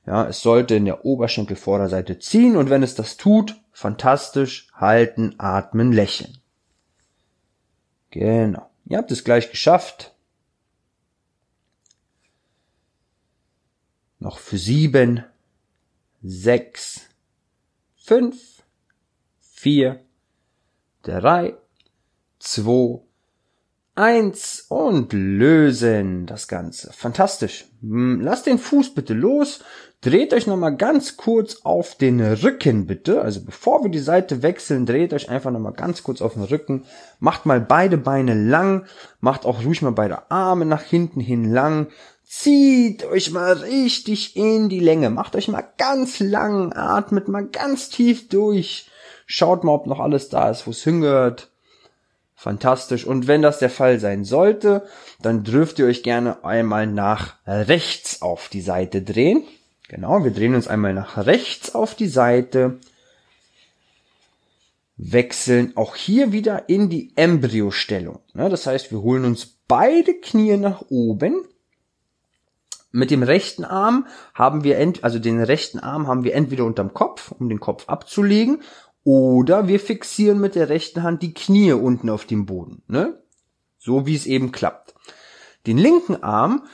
Ja, 0.07 0.29
es 0.29 0.43
sollte 0.43 0.75
in 0.75 0.85
der 0.85 1.05
Oberschenkelvorderseite 1.07 2.19
ziehen 2.19 2.57
und 2.57 2.69
wenn 2.69 2.83
es 2.83 2.95
das 2.95 3.17
tut, 3.17 3.57
fantastisch, 3.73 4.69
halten, 4.75 5.35
atmen, 5.39 5.93
lächeln. 5.93 6.39
Genau. 8.11 8.71
Ihr 8.85 8.99
habt 8.99 9.11
es 9.11 9.25
gleich 9.25 9.51
geschafft. 9.51 10.14
Noch 14.25 14.39
für 14.39 14.57
sieben, 14.57 15.23
sechs, 16.23 17.03
fünf, 17.95 18.63
vier, 19.39 20.01
drei, 21.03 21.59
zwei, 22.39 23.03
Eins 23.97 24.67
und 24.71 25.13
lösen 25.13 26.27
das 26.27 26.49
Ganze. 26.49 26.93
Fantastisch. 26.93 27.67
Hm, 27.81 28.21
lasst 28.23 28.47
den 28.47 28.59
Fuß 28.59 28.93
bitte 28.93 29.15
los. 29.15 29.61
Dreht 30.01 30.35
euch 30.35 30.49
nochmal 30.49 30.77
ganz 30.77 31.17
kurz 31.17 31.61
auf 31.63 31.95
den 31.95 32.21
Rücken 32.21 32.87
bitte. 32.87 33.23
Also 33.23 33.45
bevor 33.45 33.85
wir 33.85 33.91
die 33.91 34.01
Seite 34.01 34.43
wechseln, 34.43 34.85
dreht 34.85 35.13
euch 35.13 35.29
einfach 35.31 35.53
nochmal 35.53 35.75
ganz 35.75 36.03
kurz 36.03 36.23
auf 36.23 36.33
den 36.35 36.43
Rücken. 36.43 36.83
Macht 37.21 37.47
mal 37.47 37.61
beide 37.61 37.97
Beine 37.97 38.35
lang. 38.35 38.87
Macht 39.21 39.47
auch 39.47 39.65
ruhig 39.65 39.81
mal 39.81 39.93
beide 39.93 40.29
Arme 40.29 40.67
nach 40.67 40.83
hinten 40.83 41.21
hin 41.21 41.53
lang. 41.53 41.87
Zieht 42.27 43.05
euch 43.05 43.31
mal 43.31 43.53
richtig 43.53 44.37
in 44.37 44.69
die 44.69 44.81
Länge. 44.81 45.11
Macht 45.11 45.37
euch 45.37 45.49
mal 45.49 45.65
ganz 45.77 46.21
lang. 46.21 46.73
Atmet 46.73 47.29
mal 47.29 47.47
ganz 47.47 47.91
tief 47.91 48.29
durch. 48.29 48.91
Schaut 49.27 49.65
mal, 49.65 49.73
ob 49.73 49.87
noch 49.87 50.01
alles 50.01 50.29
da 50.29 50.51
ist, 50.51 50.67
wo 50.67 50.71
es 50.71 50.83
hingehört. 50.83 51.51
Fantastisch. 52.35 53.07
Und 53.07 53.27
wenn 53.27 53.43
das 53.43 53.59
der 53.59 53.71
Fall 53.71 54.01
sein 54.01 54.25
sollte, 54.25 54.87
dann 55.23 55.45
dürft 55.45 55.79
ihr 55.79 55.87
euch 55.87 56.03
gerne 56.03 56.45
einmal 56.45 56.87
nach 56.87 57.37
rechts 57.47 58.21
auf 58.21 58.49
die 58.49 58.61
Seite 58.61 59.03
drehen. 59.03 59.45
Genau, 59.89 60.25
wir 60.25 60.31
drehen 60.31 60.55
uns 60.55 60.67
einmal 60.67 60.93
nach 60.93 61.27
rechts 61.27 61.75
auf 61.75 61.95
die 61.95 62.09
Seite. 62.09 62.79
Wechseln 64.97 65.73
auch 65.77 65.95
hier 65.97 66.33
wieder 66.33 66.69
in 66.69 66.89
die 66.89 67.13
Embryostellung. 67.17 68.21
Das 68.35 68.67
heißt, 68.67 68.91
wir 68.93 69.03
holen 69.03 69.25
uns 69.25 69.47
beide 69.67 70.15
Knie 70.15 70.57
nach 70.57 70.85
oben. 70.89 71.47
Mit 72.95 73.11
dem 73.11 73.25
rechten 73.25 73.65
Arm 73.65 74.07
haben 74.35 74.63
wir, 74.63 74.79
ent 74.79 75.03
also 75.03 75.19
den 75.19 75.43
rechten 75.43 75.81
Arm 75.81 76.07
haben 76.07 76.23
wir 76.23 76.33
entweder 76.33 76.65
unterm 76.65 76.95
Kopf, 76.95 77.33
um 77.33 77.49
den 77.49 77.59
Kopf 77.59 77.89
abzulegen, 77.89 78.63
oder 79.03 79.67
wir 79.67 79.81
fixieren 79.81 80.41
mit 80.41 80.55
der 80.55 80.69
rechten 80.69 81.03
Hand 81.03 81.21
die 81.23 81.35
Knie 81.35 81.73
unten 81.73 82.09
auf 82.09 82.25
dem 82.25 82.47
Boden, 82.47 82.85
ne? 82.87 83.21
So 83.81 84.07
wie 84.07 84.15
es 84.15 84.27
eben 84.27 84.53
klappt. 84.53 84.95
Den 85.67 85.77
linken 85.77 86.23
Arm, 86.23 86.67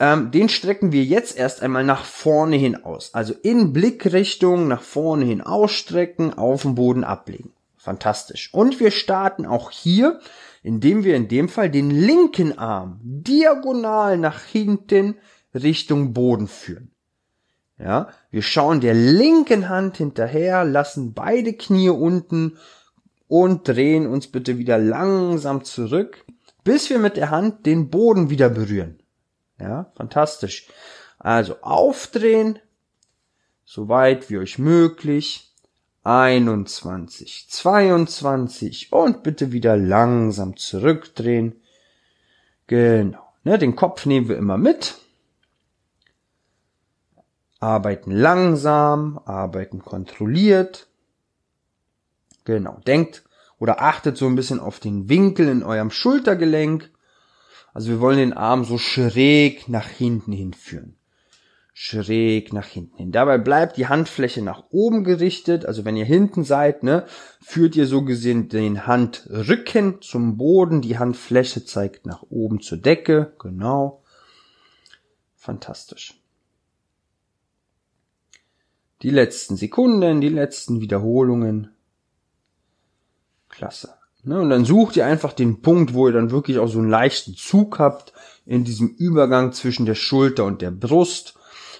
ähm, 0.00 0.32
den 0.32 0.48
strecken 0.48 0.90
wir 0.90 1.04
jetzt 1.04 1.38
erst 1.38 1.62
einmal 1.62 1.84
nach 1.84 2.04
vorne 2.04 2.56
hin 2.56 2.82
aus. 2.82 3.14
Also 3.14 3.34
in 3.44 3.72
Blickrichtung 3.72 4.66
nach 4.66 4.82
vorne 4.82 5.26
hin 5.26 5.42
ausstrecken, 5.42 6.34
auf 6.34 6.62
dem 6.62 6.74
Boden 6.74 7.04
ablegen. 7.04 7.52
Fantastisch. 7.76 8.52
Und 8.52 8.80
wir 8.80 8.90
starten 8.90 9.46
auch 9.46 9.70
hier, 9.70 10.18
indem 10.64 11.04
wir 11.04 11.14
in 11.14 11.28
dem 11.28 11.48
Fall 11.48 11.70
den 11.70 11.92
linken 11.92 12.58
Arm 12.58 12.98
diagonal 13.00 14.18
nach 14.18 14.42
hinten 14.42 15.14
Richtung 15.54 16.12
Boden 16.12 16.48
führen. 16.48 16.90
Ja, 17.78 18.08
wir 18.30 18.42
schauen 18.42 18.80
der 18.80 18.94
linken 18.94 19.68
Hand 19.68 19.98
hinterher, 19.98 20.64
lassen 20.64 21.14
beide 21.14 21.52
Knie 21.52 21.90
unten 21.90 22.58
und 23.28 23.68
drehen 23.68 24.06
uns 24.06 24.26
bitte 24.26 24.58
wieder 24.58 24.78
langsam 24.78 25.64
zurück, 25.64 26.24
bis 26.64 26.90
wir 26.90 26.98
mit 26.98 27.16
der 27.16 27.30
Hand 27.30 27.66
den 27.66 27.88
Boden 27.88 28.30
wieder 28.30 28.48
berühren. 28.48 28.98
Ja, 29.60 29.92
fantastisch. 29.96 30.68
Also 31.18 31.56
aufdrehen, 31.62 32.58
so 33.64 33.88
weit 33.88 34.28
wie 34.30 34.38
euch 34.38 34.58
möglich. 34.58 35.44
21, 36.04 37.48
22 37.50 38.92
und 38.92 39.22
bitte 39.22 39.52
wieder 39.52 39.76
langsam 39.76 40.56
zurückdrehen. 40.56 41.60
Genau. 42.66 43.22
Ne, 43.44 43.58
den 43.58 43.76
Kopf 43.76 44.06
nehmen 44.06 44.28
wir 44.28 44.38
immer 44.38 44.56
mit. 44.56 44.94
Arbeiten 47.60 48.12
langsam, 48.12 49.20
arbeiten 49.24 49.80
kontrolliert. 49.80 50.88
Genau. 52.44 52.80
Denkt 52.86 53.24
oder 53.58 53.82
achtet 53.82 54.16
so 54.16 54.26
ein 54.26 54.36
bisschen 54.36 54.60
auf 54.60 54.78
den 54.78 55.08
Winkel 55.08 55.48
in 55.48 55.62
eurem 55.62 55.90
Schultergelenk. 55.90 56.90
Also 57.74 57.90
wir 57.90 58.00
wollen 58.00 58.18
den 58.18 58.32
Arm 58.32 58.64
so 58.64 58.78
schräg 58.78 59.68
nach 59.68 59.88
hinten 59.88 60.32
hinführen. 60.32 60.96
Schräg 61.74 62.52
nach 62.52 62.66
hinten 62.66 62.96
hin. 62.96 63.12
Dabei 63.12 63.38
bleibt 63.38 63.76
die 63.76 63.86
Handfläche 63.86 64.42
nach 64.42 64.64
oben 64.70 65.04
gerichtet. 65.04 65.64
Also 65.66 65.84
wenn 65.84 65.96
ihr 65.96 66.04
hinten 66.04 66.44
seid, 66.44 66.82
ne, 66.82 67.06
führt 67.40 67.76
ihr 67.76 67.86
so 67.86 68.02
gesehen 68.02 68.48
den 68.48 68.86
Handrücken 68.86 70.00
zum 70.00 70.36
Boden. 70.36 70.80
Die 70.80 70.98
Handfläche 70.98 71.64
zeigt 71.64 72.06
nach 72.06 72.22
oben 72.30 72.60
zur 72.60 72.78
Decke. 72.78 73.32
Genau. 73.38 74.02
Fantastisch 75.36 76.17
die 79.02 79.10
letzten 79.10 79.56
Sekunden, 79.56 80.20
die 80.20 80.28
letzten 80.28 80.80
Wiederholungen. 80.80 81.70
Klasse. 83.48 83.94
Ne? 84.24 84.40
Und 84.40 84.50
dann 84.50 84.64
sucht 84.64 84.96
ihr 84.96 85.06
einfach 85.06 85.32
den 85.32 85.62
Punkt, 85.62 85.94
wo 85.94 86.08
ihr 86.08 86.12
dann 86.12 86.30
wirklich 86.30 86.58
auch 86.58 86.68
so 86.68 86.78
einen 86.78 86.90
leichten 86.90 87.34
Zug 87.34 87.78
habt 87.78 88.12
in 88.44 88.64
diesem 88.64 88.88
Übergang 88.88 89.52
zwischen 89.52 89.86
der 89.86 89.94
Schulter 89.94 90.44
und 90.44 90.62
der 90.62 90.70
Brust. 90.70 91.34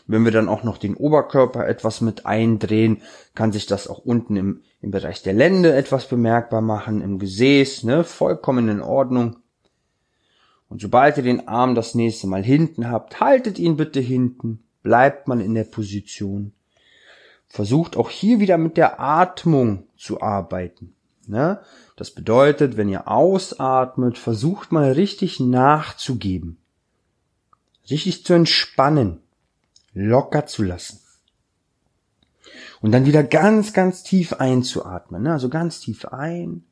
Wenn 0.06 0.24
wir 0.24 0.32
dann 0.32 0.48
auch 0.48 0.62
noch 0.62 0.78
den 0.78 0.94
Oberkörper 0.94 1.68
etwas 1.68 2.00
mit 2.00 2.24
eindrehen, 2.24 3.02
kann 3.34 3.52
sich 3.52 3.66
das 3.66 3.88
auch 3.88 3.98
unten 3.98 4.36
im, 4.36 4.62
im 4.80 4.90
Bereich 4.90 5.22
der 5.22 5.34
Lände 5.34 5.74
etwas 5.74 6.08
bemerkbar 6.08 6.62
machen, 6.62 7.02
im 7.02 7.18
Gesäß, 7.18 7.84
ne, 7.84 8.04
vollkommen 8.04 8.68
in 8.68 8.80
Ordnung. 8.80 9.36
Und 10.70 10.80
sobald 10.80 11.18
ihr 11.18 11.22
den 11.22 11.48
Arm 11.48 11.74
das 11.74 11.94
nächste 11.94 12.26
Mal 12.26 12.42
hinten 12.42 12.90
habt, 12.90 13.20
haltet 13.20 13.58
ihn 13.58 13.76
bitte 13.76 14.00
hinten, 14.00 14.64
bleibt 14.82 15.28
mal 15.28 15.42
in 15.42 15.54
der 15.54 15.64
Position 15.64 16.52
versucht 17.48 17.96
auch 17.96 18.10
hier 18.10 18.40
wieder 18.40 18.58
mit 18.58 18.76
der 18.76 19.00
Atmung 19.00 19.84
zu 19.96 20.20
arbeiten. 20.20 20.94
Ne? 21.26 21.60
Das 21.96 22.10
bedeutet, 22.10 22.76
wenn 22.76 22.88
ihr 22.88 23.08
ausatmet, 23.08 24.18
versucht 24.18 24.72
mal 24.72 24.92
richtig 24.92 25.40
nachzugeben. 25.40 26.58
Richtig 27.90 28.24
zu 28.24 28.34
entspannen. 28.34 29.20
Locker 29.94 30.46
zu 30.46 30.62
lassen. 30.62 31.00
Und 32.80 32.92
dann 32.92 33.06
wieder 33.06 33.24
ganz, 33.24 33.72
ganz 33.72 34.02
tief 34.02 34.34
einzuatmen. 34.34 35.22
Ne? 35.22 35.32
Also 35.32 35.48
ganz 35.48 35.80
tief 35.80 36.06
ein 36.06 36.64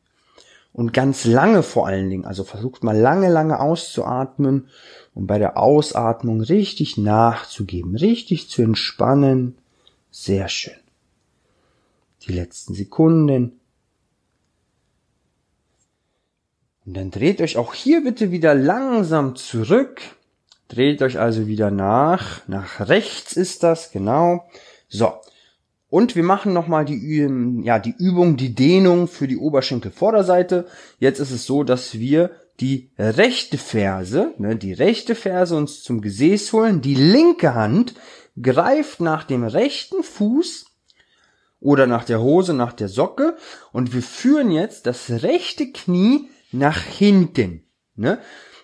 und 0.72 0.92
ganz 0.92 1.24
lange 1.24 1.62
vor 1.62 1.86
allen 1.86 2.08
Dingen. 2.10 2.24
Also 2.24 2.44
versucht 2.44 2.84
mal 2.84 2.96
lange, 2.96 3.30
lange 3.30 3.60
auszuatmen 3.60 4.68
und 5.14 5.26
bei 5.26 5.38
der 5.38 5.56
Ausatmung 5.56 6.40
richtig 6.40 6.96
nachzugeben, 6.98 7.96
richtig 7.96 8.48
zu 8.48 8.62
entspannen 8.62 9.56
sehr 10.16 10.48
schön. 10.48 10.80
Die 12.22 12.32
letzten 12.32 12.74
Sekunden. 12.74 13.60
Und 16.86 16.96
dann 16.96 17.10
dreht 17.10 17.42
euch 17.42 17.58
auch 17.58 17.74
hier 17.74 18.02
bitte 18.02 18.30
wieder 18.30 18.54
langsam 18.54 19.36
zurück. 19.36 20.00
Dreht 20.68 21.02
euch 21.02 21.18
also 21.18 21.46
wieder 21.46 21.70
nach. 21.70 22.48
Nach 22.48 22.88
rechts 22.88 23.34
ist 23.34 23.62
das, 23.62 23.92
genau. 23.92 24.48
So. 24.88 25.12
Und 25.90 26.16
wir 26.16 26.24
machen 26.24 26.54
nochmal 26.54 26.86
die, 26.86 27.62
ja, 27.62 27.78
die 27.78 27.94
Übung, 27.98 28.38
die 28.38 28.54
Dehnung 28.54 29.08
für 29.08 29.28
die 29.28 29.36
Oberschenkelvorderseite. 29.36 30.66
Jetzt 30.98 31.20
ist 31.20 31.30
es 31.30 31.44
so, 31.44 31.62
dass 31.62 31.98
wir 31.98 32.30
die 32.58 32.88
rechte 32.98 33.58
Ferse, 33.58 34.32
ne, 34.38 34.56
die 34.56 34.72
rechte 34.72 35.14
Ferse 35.14 35.56
uns 35.56 35.82
zum 35.82 36.00
Gesäß 36.00 36.54
holen, 36.54 36.80
die 36.80 36.94
linke 36.94 37.54
Hand 37.54 37.94
greift 38.40 39.00
nach 39.00 39.24
dem 39.24 39.44
rechten 39.44 40.02
Fuß 40.02 40.66
oder 41.60 41.86
nach 41.86 42.04
der 42.04 42.20
Hose, 42.20 42.54
nach 42.54 42.72
der 42.72 42.88
Socke 42.88 43.36
und 43.72 43.94
wir 43.94 44.02
führen 44.02 44.50
jetzt 44.50 44.86
das 44.86 45.10
rechte 45.22 45.72
Knie 45.72 46.28
nach 46.52 46.80
hinten. 46.80 47.64
Ne? 47.94 48.18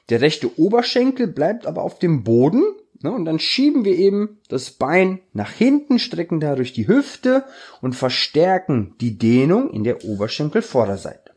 Der 0.09 0.21
rechte 0.21 0.59
Oberschenkel 0.59 1.27
bleibt 1.27 1.67
aber 1.67 1.83
auf 1.83 1.99
dem 1.99 2.23
Boden 2.23 2.63
ne? 3.01 3.11
und 3.11 3.25
dann 3.25 3.39
schieben 3.39 3.85
wir 3.85 3.97
eben 3.97 4.41
das 4.49 4.71
Bein 4.71 5.21
nach 5.33 5.51
hinten, 5.51 5.99
strecken 5.99 6.41
dadurch 6.41 6.73
die 6.73 6.89
Hüfte 6.89 7.45
und 7.81 7.95
verstärken 7.95 8.95
die 9.01 9.19
Dehnung 9.19 9.71
in 9.71 9.85
der 9.85 10.05
Oberschenkelvorderseite. 10.05 11.32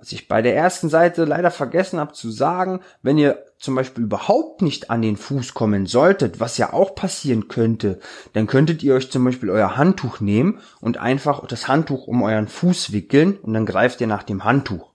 Was 0.00 0.12
ich 0.12 0.28
bei 0.28 0.40
der 0.40 0.56
ersten 0.56 0.88
Seite 0.88 1.26
leider 1.26 1.50
vergessen 1.50 2.00
habe 2.00 2.14
zu 2.14 2.30
sagen, 2.30 2.80
wenn 3.02 3.18
ihr 3.18 3.44
zum 3.58 3.74
Beispiel 3.74 4.04
überhaupt 4.04 4.62
nicht 4.62 4.88
an 4.88 5.02
den 5.02 5.18
Fuß 5.18 5.52
kommen 5.52 5.84
solltet, 5.84 6.40
was 6.40 6.56
ja 6.56 6.72
auch 6.72 6.94
passieren 6.94 7.48
könnte, 7.48 8.00
dann 8.32 8.46
könntet 8.46 8.82
ihr 8.82 8.94
euch 8.94 9.10
zum 9.10 9.22
Beispiel 9.26 9.50
euer 9.50 9.76
Handtuch 9.76 10.20
nehmen 10.20 10.60
und 10.80 10.96
einfach 10.96 11.46
das 11.46 11.68
Handtuch 11.68 12.06
um 12.06 12.22
euren 12.22 12.48
Fuß 12.48 12.92
wickeln 12.92 13.36
und 13.42 13.52
dann 13.52 13.66
greift 13.66 14.00
ihr 14.00 14.06
nach 14.06 14.22
dem 14.22 14.44
Handtuch. 14.44 14.90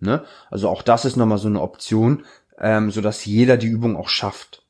Ne? 0.00 0.24
Also 0.50 0.68
auch 0.68 0.82
das 0.82 1.04
ist 1.04 1.16
nochmal 1.16 1.38
so 1.38 1.46
eine 1.46 1.60
Option, 1.60 2.24
ähm, 2.58 2.90
so 2.90 3.00
dass 3.00 3.24
jeder 3.24 3.56
die 3.56 3.68
Übung 3.68 3.96
auch 3.96 4.08
schafft. 4.08 4.64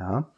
Ja. 0.00 0.30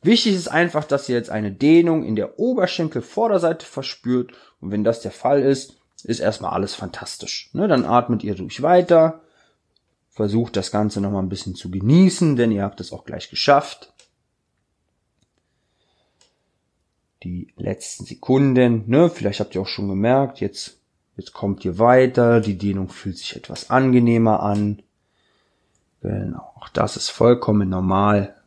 Wichtig 0.00 0.36
ist 0.36 0.48
einfach, 0.48 0.84
dass 0.84 1.08
ihr 1.08 1.16
jetzt 1.16 1.30
eine 1.30 1.50
Dehnung 1.50 2.04
in 2.04 2.14
der 2.14 2.38
Oberschenkelvorderseite 2.38 3.66
verspürt 3.66 4.32
und 4.60 4.70
wenn 4.70 4.84
das 4.84 5.00
der 5.00 5.10
Fall 5.10 5.42
ist, 5.42 5.79
ist 6.04 6.20
erstmal 6.20 6.52
alles 6.52 6.74
fantastisch. 6.74 7.50
Ne? 7.52 7.68
Dann 7.68 7.84
atmet 7.84 8.24
ihr 8.24 8.38
ruhig 8.38 8.62
weiter, 8.62 9.20
versucht 10.08 10.56
das 10.56 10.70
Ganze 10.70 11.00
nochmal 11.00 11.22
ein 11.22 11.28
bisschen 11.28 11.54
zu 11.54 11.70
genießen, 11.70 12.36
denn 12.36 12.52
ihr 12.52 12.62
habt 12.62 12.80
es 12.80 12.92
auch 12.92 13.04
gleich 13.04 13.30
geschafft. 13.30 13.92
Die 17.22 17.52
letzten 17.56 18.06
Sekunden, 18.06 18.88
ne? 18.88 19.10
vielleicht 19.10 19.40
habt 19.40 19.54
ihr 19.54 19.60
auch 19.60 19.66
schon 19.66 19.88
gemerkt, 19.88 20.40
jetzt, 20.40 20.78
jetzt 21.16 21.32
kommt 21.32 21.64
ihr 21.64 21.78
weiter, 21.78 22.40
die 22.40 22.56
Dehnung 22.56 22.88
fühlt 22.88 23.18
sich 23.18 23.36
etwas 23.36 23.70
angenehmer 23.70 24.42
an. 24.42 24.82
Genau, 26.00 26.52
auch 26.56 26.70
das 26.70 26.96
ist 26.96 27.10
vollkommen 27.10 27.68
normal. 27.68 28.39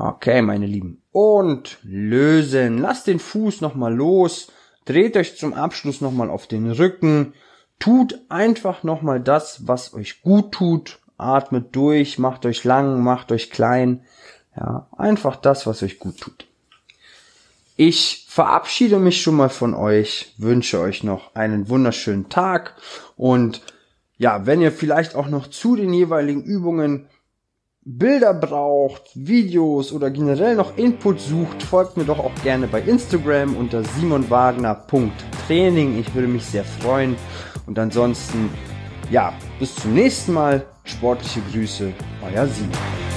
Okay, 0.00 0.42
meine 0.42 0.66
Lieben. 0.66 1.02
Und 1.10 1.78
lösen. 1.82 2.78
Lasst 2.78 3.08
den 3.08 3.18
Fuß 3.18 3.60
nochmal 3.60 3.92
los. 3.92 4.52
Dreht 4.84 5.16
euch 5.16 5.36
zum 5.36 5.54
Abschluss 5.54 6.00
nochmal 6.00 6.30
auf 6.30 6.46
den 6.46 6.70
Rücken. 6.70 7.34
Tut 7.80 8.20
einfach 8.28 8.84
nochmal 8.84 9.20
das, 9.20 9.66
was 9.66 9.94
euch 9.94 10.22
gut 10.22 10.52
tut. 10.52 11.00
Atmet 11.16 11.74
durch, 11.74 12.16
macht 12.16 12.46
euch 12.46 12.62
lang, 12.62 13.02
macht 13.02 13.32
euch 13.32 13.50
klein. 13.50 14.04
Ja, 14.56 14.86
einfach 14.96 15.34
das, 15.34 15.66
was 15.66 15.82
euch 15.82 15.98
gut 15.98 16.20
tut. 16.20 16.46
Ich 17.76 18.26
verabschiede 18.28 19.00
mich 19.00 19.20
schon 19.20 19.34
mal 19.34 19.50
von 19.50 19.74
euch, 19.74 20.34
wünsche 20.38 20.80
euch 20.80 21.02
noch 21.02 21.34
einen 21.34 21.68
wunderschönen 21.68 22.28
Tag 22.28 22.74
und 23.16 23.62
ja, 24.16 24.46
wenn 24.46 24.60
ihr 24.60 24.72
vielleicht 24.72 25.14
auch 25.14 25.28
noch 25.28 25.46
zu 25.46 25.76
den 25.76 25.92
jeweiligen 25.92 26.42
Übungen 26.42 27.06
Bilder 27.90 28.34
braucht, 28.34 29.12
Videos 29.14 29.92
oder 29.92 30.10
generell 30.10 30.56
noch 30.56 30.76
Input 30.76 31.20
sucht, 31.20 31.62
folgt 31.62 31.96
mir 31.96 32.04
doch 32.04 32.18
auch 32.18 32.34
gerne 32.42 32.66
bei 32.66 32.82
Instagram 32.82 33.56
unter 33.56 33.82
simonwagner.training. 33.82 35.98
Ich 35.98 36.14
würde 36.14 36.28
mich 36.28 36.44
sehr 36.44 36.64
freuen. 36.64 37.16
Und 37.66 37.78
ansonsten, 37.78 38.50
ja, 39.10 39.32
bis 39.58 39.74
zum 39.74 39.94
nächsten 39.94 40.34
Mal. 40.34 40.66
Sportliche 40.84 41.40
Grüße, 41.50 41.94
euer 42.22 42.46
Simon. 42.46 43.07